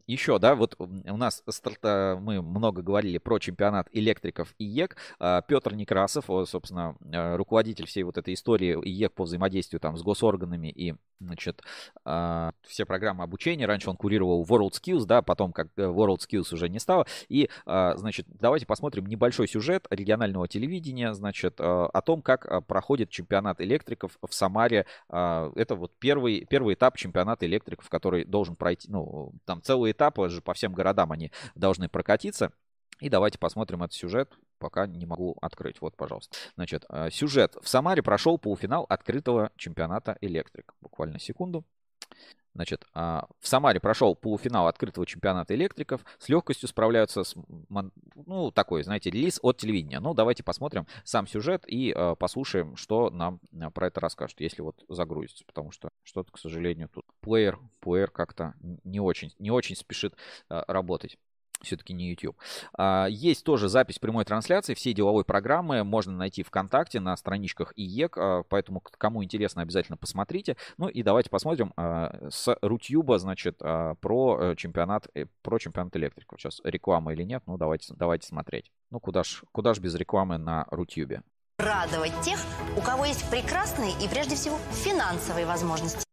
[0.07, 4.97] еще, да, вот у нас старта, мы много говорили про чемпионат электриков IEK.
[5.19, 10.03] А, Петр Некрасов, собственно, э, руководитель всей вот этой истории IEK по взаимодействию там с
[10.03, 11.63] госорганами и, значит,
[12.05, 13.67] а, все программы обучения.
[13.67, 17.07] Раньше он курировал World Skills, да, потом как э, World Skills уже не стало.
[17.29, 23.61] И, а, значит, давайте посмотрим небольшой сюжет регионального телевидения, значит, о том, как проходит чемпионат
[23.61, 24.87] электриков в Самаре.
[25.09, 30.29] Это вот первый, первый этап чемпионата электриков, который должен пройти, ну, там целый целые этапы
[30.29, 32.53] же по всем городам они должны прокатиться.
[33.01, 35.81] И давайте посмотрим этот сюжет, пока не могу открыть.
[35.81, 36.37] Вот, пожалуйста.
[36.55, 37.57] Значит, э, сюжет.
[37.61, 40.75] В Самаре прошел полуфинал открытого чемпионата «Электрик».
[40.81, 41.65] Буквально секунду.
[42.55, 46.05] Значит, а, в Самаре прошел полуфинал открытого чемпионата электриков.
[46.19, 47.35] С легкостью справляются с,
[47.69, 50.01] ну, такой, знаете, релиз от телевидения.
[50.01, 54.63] Ну, давайте посмотрим сам сюжет и э, послушаем, что нам э, про это расскажут, если
[54.63, 55.45] вот загрузится.
[55.47, 60.15] Потому что что-то, к сожалению, тут плеер, плеер как-то не очень, не очень спешит
[60.49, 61.19] работать
[61.65, 62.37] все-таки не YouTube.
[62.75, 65.85] А, есть тоже запись прямой трансляции всей деловой программы.
[65.85, 68.19] Можно найти ВКонтакте на страничках IEK.
[68.19, 70.57] А, поэтому, кому интересно, обязательно посмотрите.
[70.79, 76.41] Ну и давайте посмотрим а, с Рутюба, значит, про э, чемпионат, э, про чемпионат электриков.
[76.41, 78.71] Сейчас реклама или нет, ну давайте, давайте смотреть.
[78.91, 81.23] Ну куда ж, куда ж без рекламы на Рутюбе.
[81.59, 82.39] Радовать тех,
[82.77, 86.05] у кого есть прекрасные и прежде всего финансовые возможности.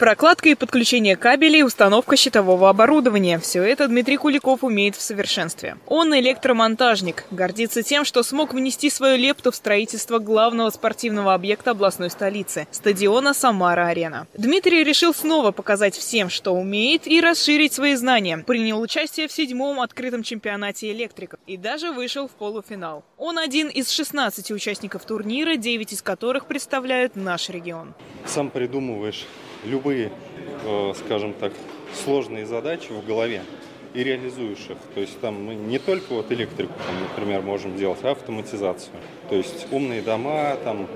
[0.00, 5.76] Прокладка и подключение кабелей, установка щитового оборудования– все это Дмитрий Куликов умеет в совершенстве.
[5.86, 12.08] Он электромонтажник, гордится тем, что смог внести свою лепту в строительство главного спортивного объекта областной
[12.08, 14.26] столицы– стадиона «Самара-Арена».
[14.32, 18.38] Дмитрий решил снова показать всем, что умеет, и расширить свои знания.
[18.38, 23.04] Принял участие в седьмом открытом чемпионате электриков и даже вышел в полуфинал.
[23.18, 27.92] Он один из 16 участников турнира, 9 из которых представляют наш регион.
[28.24, 29.26] Сам придумываешь
[29.64, 30.12] любые,
[30.64, 31.52] э, скажем так,
[32.04, 33.42] сложные задачи в голове
[33.94, 34.76] и реализуешь их.
[34.94, 38.92] То есть там мы не только вот электрику, там, например, можем делать, а автоматизацию.
[39.28, 40.86] То есть умные дома, там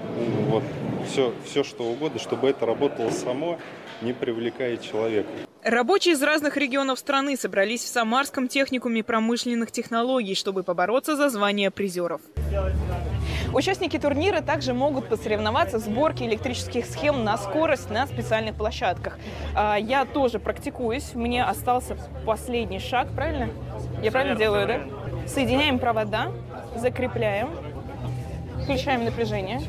[0.48, 0.62] вот
[1.10, 3.58] все, все что угодно, чтобы это работало само,
[4.02, 5.28] не привлекая человека.
[5.64, 11.70] Рабочие из разных регионов страны собрались в Самарском техникуме промышленных технологий, чтобы побороться за звание
[11.70, 12.20] призеров.
[13.54, 19.18] Участники турнира также могут посоревноваться в сборке электрических схем на скорость на специальных площадках.
[19.54, 21.96] А, я тоже практикуюсь, мне остался
[22.26, 23.48] последний шаг, правильно?
[24.02, 24.80] Я правильно делаю, да?
[25.26, 26.30] Соединяем провода,
[26.76, 27.48] закрепляем,
[28.64, 29.62] включаем напряжение,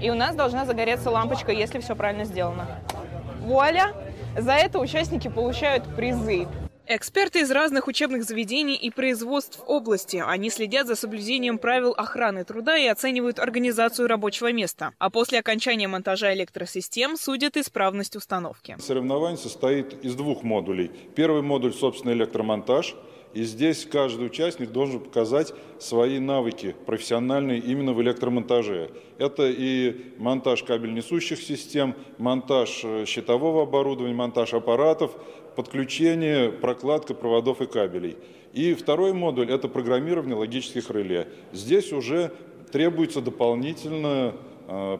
[0.00, 2.68] и у нас должна загореться лампочка, если все правильно сделано.
[3.40, 3.92] Вуаля!
[4.38, 6.46] За это участники получают призы.
[6.86, 10.22] Эксперты из разных учебных заведений и производств области.
[10.26, 14.92] Они следят за соблюдением правил охраны труда и оценивают организацию рабочего места.
[14.98, 18.76] А после окончания монтажа электросистем судят исправность установки.
[18.80, 20.90] Соревнование состоит из двух модулей.
[21.14, 22.96] Первый модуль, собственно, электромонтаж–
[23.32, 28.90] и здесь каждый участник должен показать свои навыки профессиональные именно в электромонтаже.
[29.18, 35.12] Это и монтаж кабель-несущих систем, монтаж э, щитового оборудования, монтаж аппаратов,
[35.54, 38.16] подключение, прокладка проводов и кабелей.
[38.52, 41.28] И второй модуль– это программирование логических реле.
[41.52, 42.32] Здесь уже
[42.72, 44.34] требуется дополнительно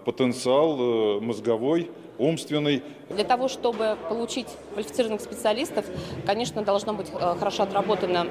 [0.04, 2.82] потенциал э, мозговой, умственный.
[3.08, 5.84] Для того, чтобы получить квалифицированных специалистов,
[6.26, 8.26] конечно, должна быть э, хорошо отработана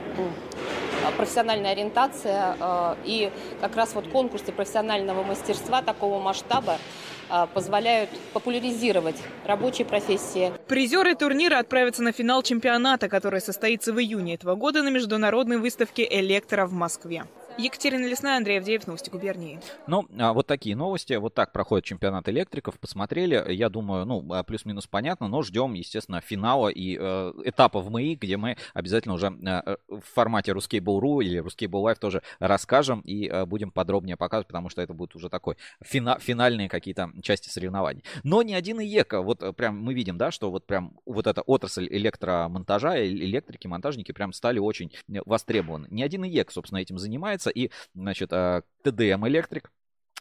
[1.18, 3.32] профессиональная ориентация э, и
[3.62, 6.78] как раз вот конкурсы профессионального мастерства такого масштаба
[7.30, 10.52] э, позволяют популяризировать рабочие профессии.
[10.68, 16.08] Призеры турнира отправятся на финал чемпионата, который состоится в июне этого года на международной выставке
[16.10, 17.24] «Электро» в Москве.
[17.60, 19.60] Екатерина Лесная, Андрей Авдеев, Новости губернии.
[19.86, 21.14] Ну, а вот такие новости.
[21.14, 22.80] Вот так проходит чемпионат электриков.
[22.80, 23.44] Посмотрели.
[23.52, 28.16] Я думаю, ну, а, плюс-минус понятно, но ждем, естественно, финала и э, этапа в МАИ,
[28.16, 33.46] где мы обязательно уже э, в формате Ruskable.ru или Ruskable Live тоже расскажем и э,
[33.46, 38.06] будем подробнее показывать, потому что это будет уже такой фина финальные какие-то части соревнований.
[38.24, 41.42] Но ни один ИЕКа, вот э, прям мы видим, да, что вот прям вот эта
[41.42, 44.94] отрасль электромонтажа, электрики, монтажники прям стали очень
[45.26, 45.88] востребованы.
[45.92, 47.52] Не один IEK, собственно, этим занимается занимается.
[47.52, 49.72] И, значит, TDM Electric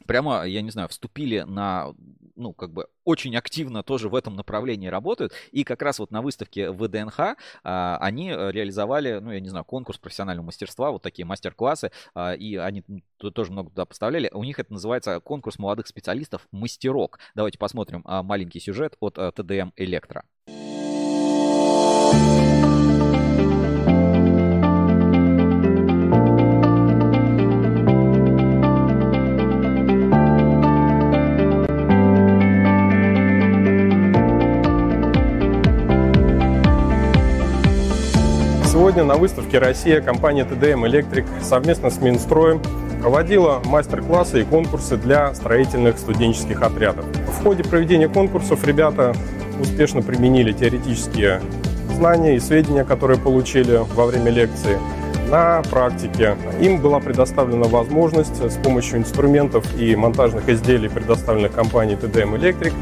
[0.07, 1.93] прямо, я не знаю, вступили на,
[2.37, 5.33] ну, как бы очень активно тоже в этом направлении работают.
[5.51, 9.99] И как раз вот на выставке ВДНХ а, они реализовали, ну, я не знаю, конкурс
[9.99, 12.85] профессионального мастерства, вот такие мастер-классы, а, и они
[13.19, 14.31] тоже много туда поставляли.
[14.33, 17.19] У них это называется конкурс молодых специалистов «Мастерок».
[17.35, 20.23] Давайте посмотрим а, маленький сюжет от а, ТДМ «Электро».
[38.99, 42.61] Сегодня на выставке «Россия» компания TDM Electric совместно с Минстроем
[43.01, 47.05] проводила мастер-классы и конкурсы для строительных студенческих отрядов.
[47.29, 49.15] В ходе проведения конкурсов ребята
[49.61, 51.41] успешно применили теоретические
[51.95, 54.81] знания и сведения, которые получили во время лекции,
[55.31, 56.37] на практике.
[56.61, 62.73] Им была предоставлена возможность с помощью инструментов и монтажных изделий, предоставленных компанией TDM Electric,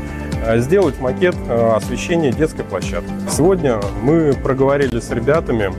[0.46, 3.10] э, сделать макет э, освещения детской площадки.
[3.30, 5.74] Сегодня мы проговорили с ребятами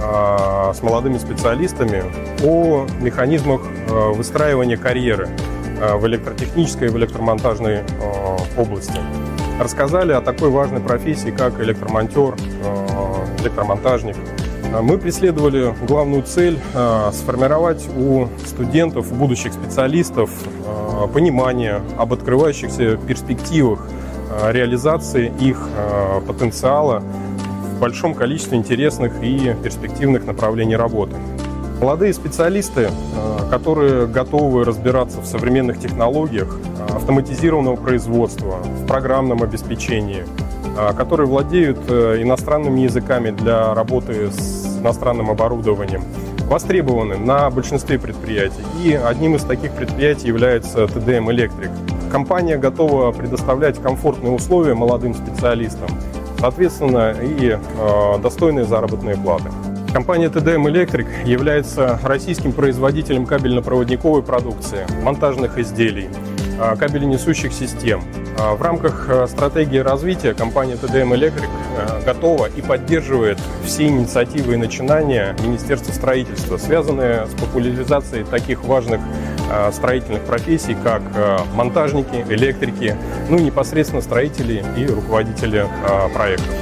[0.00, 2.02] с молодыми специалистами
[2.42, 5.28] о механизмах а, выстраивания карьеры
[5.80, 7.80] а, в электротехнической и в электромонтажной
[8.56, 8.98] области.
[9.60, 12.34] Рассказали о такой важной профессии, как электромонтер,
[13.42, 14.16] электромонтажник.
[14.80, 16.58] Мы преследовали главную цель–
[17.12, 20.30] сформировать у студентов, будущих специалистов
[21.12, 23.86] понимание об открывающихся перспективах
[24.50, 25.68] реализации их
[26.26, 27.02] потенциала
[27.80, 31.16] большом количестве интересных и перспективных направлений работы.
[31.80, 40.24] Молодые специалисты, э, которые готовы разбираться в современных технологиях э, автоматизированного производства, в программном обеспечении,
[40.76, 46.02] э, которые владеют иностранными языками для работы с иностранным оборудованием,
[46.50, 48.62] востребованы на большинстве предприятий.
[48.84, 51.70] И одним из таких предприятий является TDM Electric.
[52.10, 55.88] Компания готова предоставлять комфортные условия молодым специалистам,
[56.40, 59.44] соответственно, и э, достойные заработные платы.
[59.92, 66.08] Компания TDM Electric является российским производителем кабельно-проводниковой продукции, монтажных изделий,
[66.58, 68.02] э, кабеленесущих систем.
[68.38, 75.36] Э, в рамках стратегии развития компания TDM Electric готова и поддерживает все инициативы и начинания
[75.42, 79.00] Министерства строительства, связанные с популяризацией таких важных
[79.72, 82.96] строительных профессий, как э, монтажники, электрики,
[83.28, 86.59] ну и непосредственно строители и руководители э, проектов.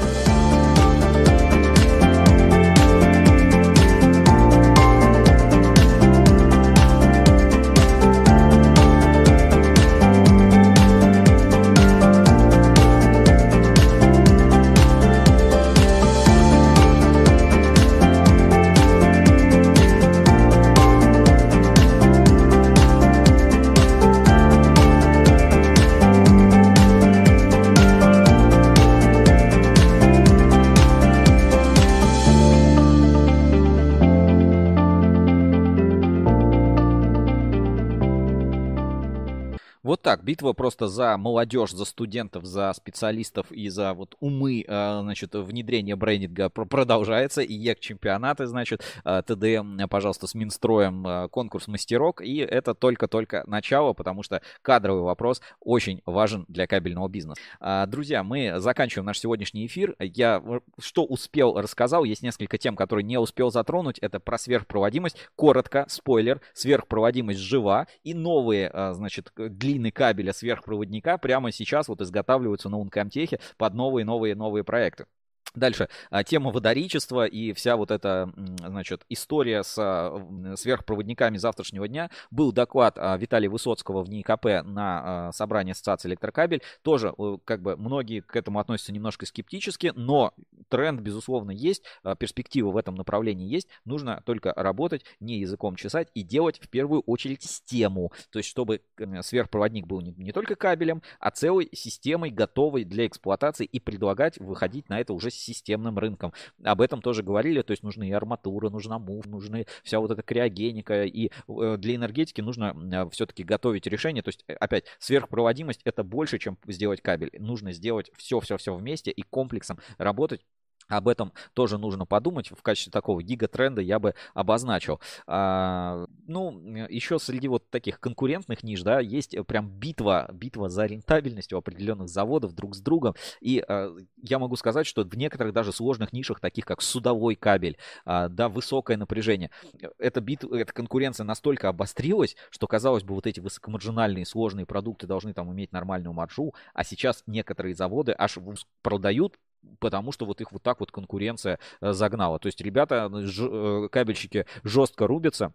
[40.29, 45.97] Битва просто за молодежь, за студентов, за специалистов и за вот умы, э, значит, внедрение
[45.97, 47.41] брендинга продолжается.
[47.41, 52.21] И ЕК чемпионаты, значит, э, ТДМ, пожалуйста, с Минстроем э, конкурс мастерок.
[52.21, 57.41] И это только-только начало, потому что кадровый вопрос очень важен для кабельного бизнеса.
[57.59, 59.97] А, друзья, мы заканчиваем наш сегодняшний эфир.
[59.99, 60.43] Я
[60.79, 63.99] что успел рассказал, есть несколько тем, которые не успел затронуть.
[64.01, 65.17] Это про сверхпроводимость.
[65.37, 72.79] Коротко, спойлер, сверхпроводимость жива и новые, значит, длинные кабеля сверхпроводника прямо сейчас вот изготавливаются на
[72.79, 75.07] Ункомтехе под новые-новые-новые проекты.
[75.55, 75.89] Дальше.
[76.11, 82.11] А, тема водоричества и вся вот эта, значит, история с а, сверхпроводниками завтрашнего дня.
[82.31, 86.63] Был доклад а, Виталия Высоцкого в НИКП на собрании Ассоциации Электрокабель.
[86.83, 90.35] Тоже, как бы, многие к этому относятся немножко скептически, но
[90.69, 91.83] тренд, безусловно, есть,
[92.19, 93.69] перспектива в этом направлении есть.
[93.85, 98.13] Нужно только работать, не языком чесать и делать в первую очередь систему.
[98.31, 98.83] То есть, чтобы
[99.23, 105.01] сверхпроводник был не только кабелем, а целой системой, готовой для эксплуатации и предлагать выходить на
[105.01, 106.33] это уже системным рынком.
[106.63, 110.23] Об этом тоже говорили, то есть нужны и арматура, нужна мув, нужны вся вот эта
[110.23, 115.81] криогеника, и э, для энергетики нужно э, все-таки готовить решение, то есть э, опять сверхпроводимость
[115.85, 120.43] это больше, чем сделать кабель, нужно сделать все-все-все вместе и комплексом работать
[120.89, 122.49] об этом тоже нужно подумать.
[122.51, 125.01] В качестве такого гигатренда я бы обозначил.
[125.27, 126.59] А, ну,
[126.89, 132.09] еще среди вот таких конкурентных ниш, да, есть прям битва, битва за рентабельность у определенных
[132.09, 133.15] заводов друг с другом.
[133.41, 137.77] И а, я могу сказать, что в некоторых даже сложных нишах, таких как судовой кабель,
[138.05, 139.51] а, да, высокое напряжение,
[139.99, 145.35] эта битва, эта конкуренция настолько обострилась, что, казалось бы, вот эти высокомаржинальные сложные продукты должны
[145.35, 148.39] там иметь нормальную маржу, а сейчас некоторые заводы аж
[148.83, 149.39] продают
[149.79, 152.39] потому что вот их вот так вот конкуренция э, загнала.
[152.39, 155.53] То есть ребята, э, кабельщики жестко рубятся,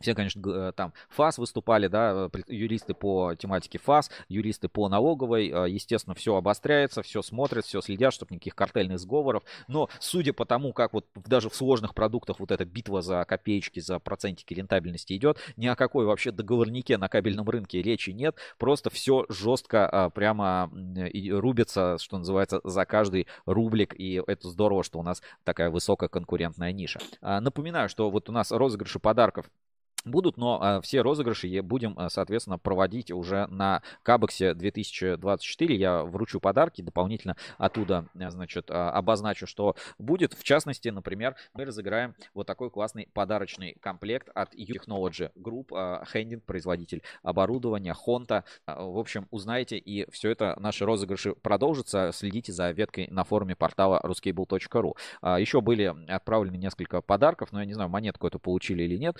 [0.00, 5.46] все, конечно, э, там ФАС выступали, да, юристы по тематике ФАС, юристы по налоговой.
[5.70, 9.42] Естественно, все обостряется, все смотрят, все следят, чтобы никаких картельных сговоров.
[9.68, 13.80] Но судя по тому, как вот даже в сложных продуктах вот эта битва за копеечки,
[13.80, 18.36] за процентики рентабельности идет, ни о какой вообще договорнике на кабельном рынке речи нет.
[18.58, 20.70] Просто все жестко а, прямо
[21.30, 23.94] рубится, что называется, за каждый рублик.
[23.98, 27.00] И это здорово, что у нас такая высокая конкурентная ниша.
[27.20, 29.46] А, напоминаю, что вот у нас розыгрыши подарков
[30.06, 35.76] будут, но а, все розыгрыши будем, а, соответственно, проводить уже на Кабексе 2024.
[35.76, 40.34] Я вручу подарки, дополнительно оттуда, а, значит, а, обозначу, что будет.
[40.34, 46.44] В частности, например, мы разыграем вот такой классный подарочный комплект от U Technology Group, Хендинг,
[46.44, 48.44] производитель оборудования, Honda.
[48.66, 52.10] А, в общем, узнаете, и все это, наши розыгрыши продолжатся.
[52.12, 54.96] Следите за веткой на форуме портала ruscable.ru.
[55.40, 59.16] Еще были отправлены несколько подарков, но я не знаю, монетку эту получили или нет,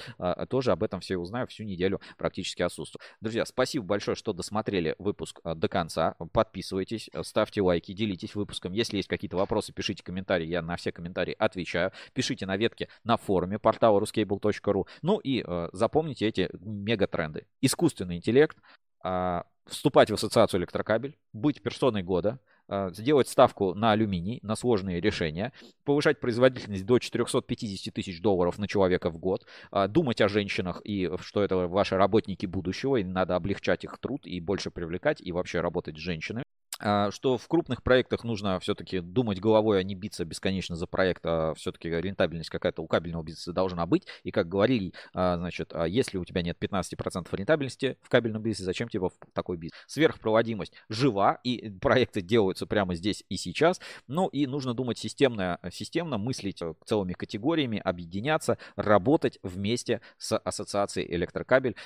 [0.48, 3.00] тоже об этом все узнаю всю неделю практически отсутствую.
[3.20, 6.14] Друзья, спасибо большое, что досмотрели выпуск э, до конца.
[6.32, 8.72] Подписывайтесь, э, ставьте лайки, делитесь выпуском.
[8.72, 11.92] Если есть какие-то вопросы, пишите комментарии, я на все комментарии отвечаю.
[12.12, 14.86] Пишите на ветке на форуме портала ruscable.ru.
[15.02, 17.46] Ну и э, запомните эти мегатренды.
[17.60, 18.56] Искусственный интеллект,
[19.04, 22.38] э, вступать в ассоциацию электрокабель, быть персоной года,
[22.68, 25.52] сделать ставку на алюминий, на сложные решения,
[25.84, 31.10] повышать производительность до 450 тысяч долларов на человека в год, а, думать о женщинах и
[31.20, 35.60] что это ваши работники будущего, и надо облегчать их труд и больше привлекать, и вообще
[35.60, 36.44] работать с женщинами.
[36.80, 41.22] А, что в крупных проектах нужно все-таки думать головой, а не биться бесконечно за проект,
[41.24, 44.06] а все-таки рентабельность какая-то у кабельного бизнеса должна быть.
[44.24, 48.64] И как говорили, а, значит, а если у тебя нет 15% рентабельности в кабельном бизнесе,
[48.64, 49.80] зачем тебе в такой бизнес?
[49.86, 53.80] Сверхпроводимость жива, и проекты делаются прямо здесь и сейчас.
[54.06, 61.76] Ну и нужно думать системно, системно мыслить целыми категориями, объединяться, работать вместе с ассоциацией электрокабель.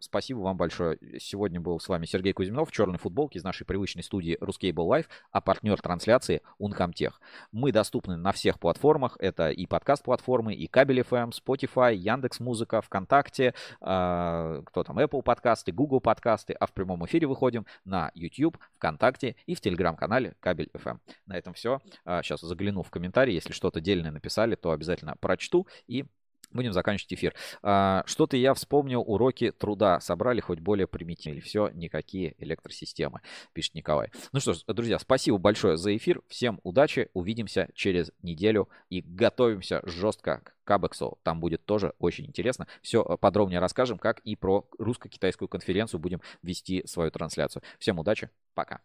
[0.00, 0.98] Спасибо вам большое.
[1.20, 4.86] Сегодня был с вами Сергей Кузьминов в черной футболке из нашей привычной студии студии Ruscable
[4.88, 7.12] Live, а партнер трансляции Uncomtech.
[7.52, 9.16] Мы доступны на всех платформах.
[9.18, 15.72] Это и подкаст-платформы, и кабель FM, Spotify, Яндекс Музыка, ВКонтакте, э, кто там, Apple подкасты,
[15.72, 20.98] Google подкасты, а в прямом эфире выходим на YouTube, ВКонтакте и в телеграм-канале Кабель FM.
[21.26, 21.80] На этом все.
[22.04, 26.04] Сейчас загляну в комментарии, если что-то дельное написали, то обязательно прочту и
[26.52, 27.34] Будем заканчивать эфир.
[27.62, 31.40] А, что-то я вспомнил, уроки труда собрали хоть более примитивные.
[31.40, 33.20] Все, никакие электросистемы,
[33.52, 34.10] пишет Николай.
[34.32, 36.22] Ну что ж, друзья, спасибо большое за эфир.
[36.28, 37.08] Всем удачи.
[37.14, 41.18] Увидимся через неделю и готовимся жестко к Кабексу.
[41.22, 42.66] Там будет тоже очень интересно.
[42.82, 47.62] Все э, подробнее расскажем, как и про русско-китайскую конференцию будем вести свою трансляцию.
[47.78, 48.30] Всем удачи.
[48.54, 48.80] Пока.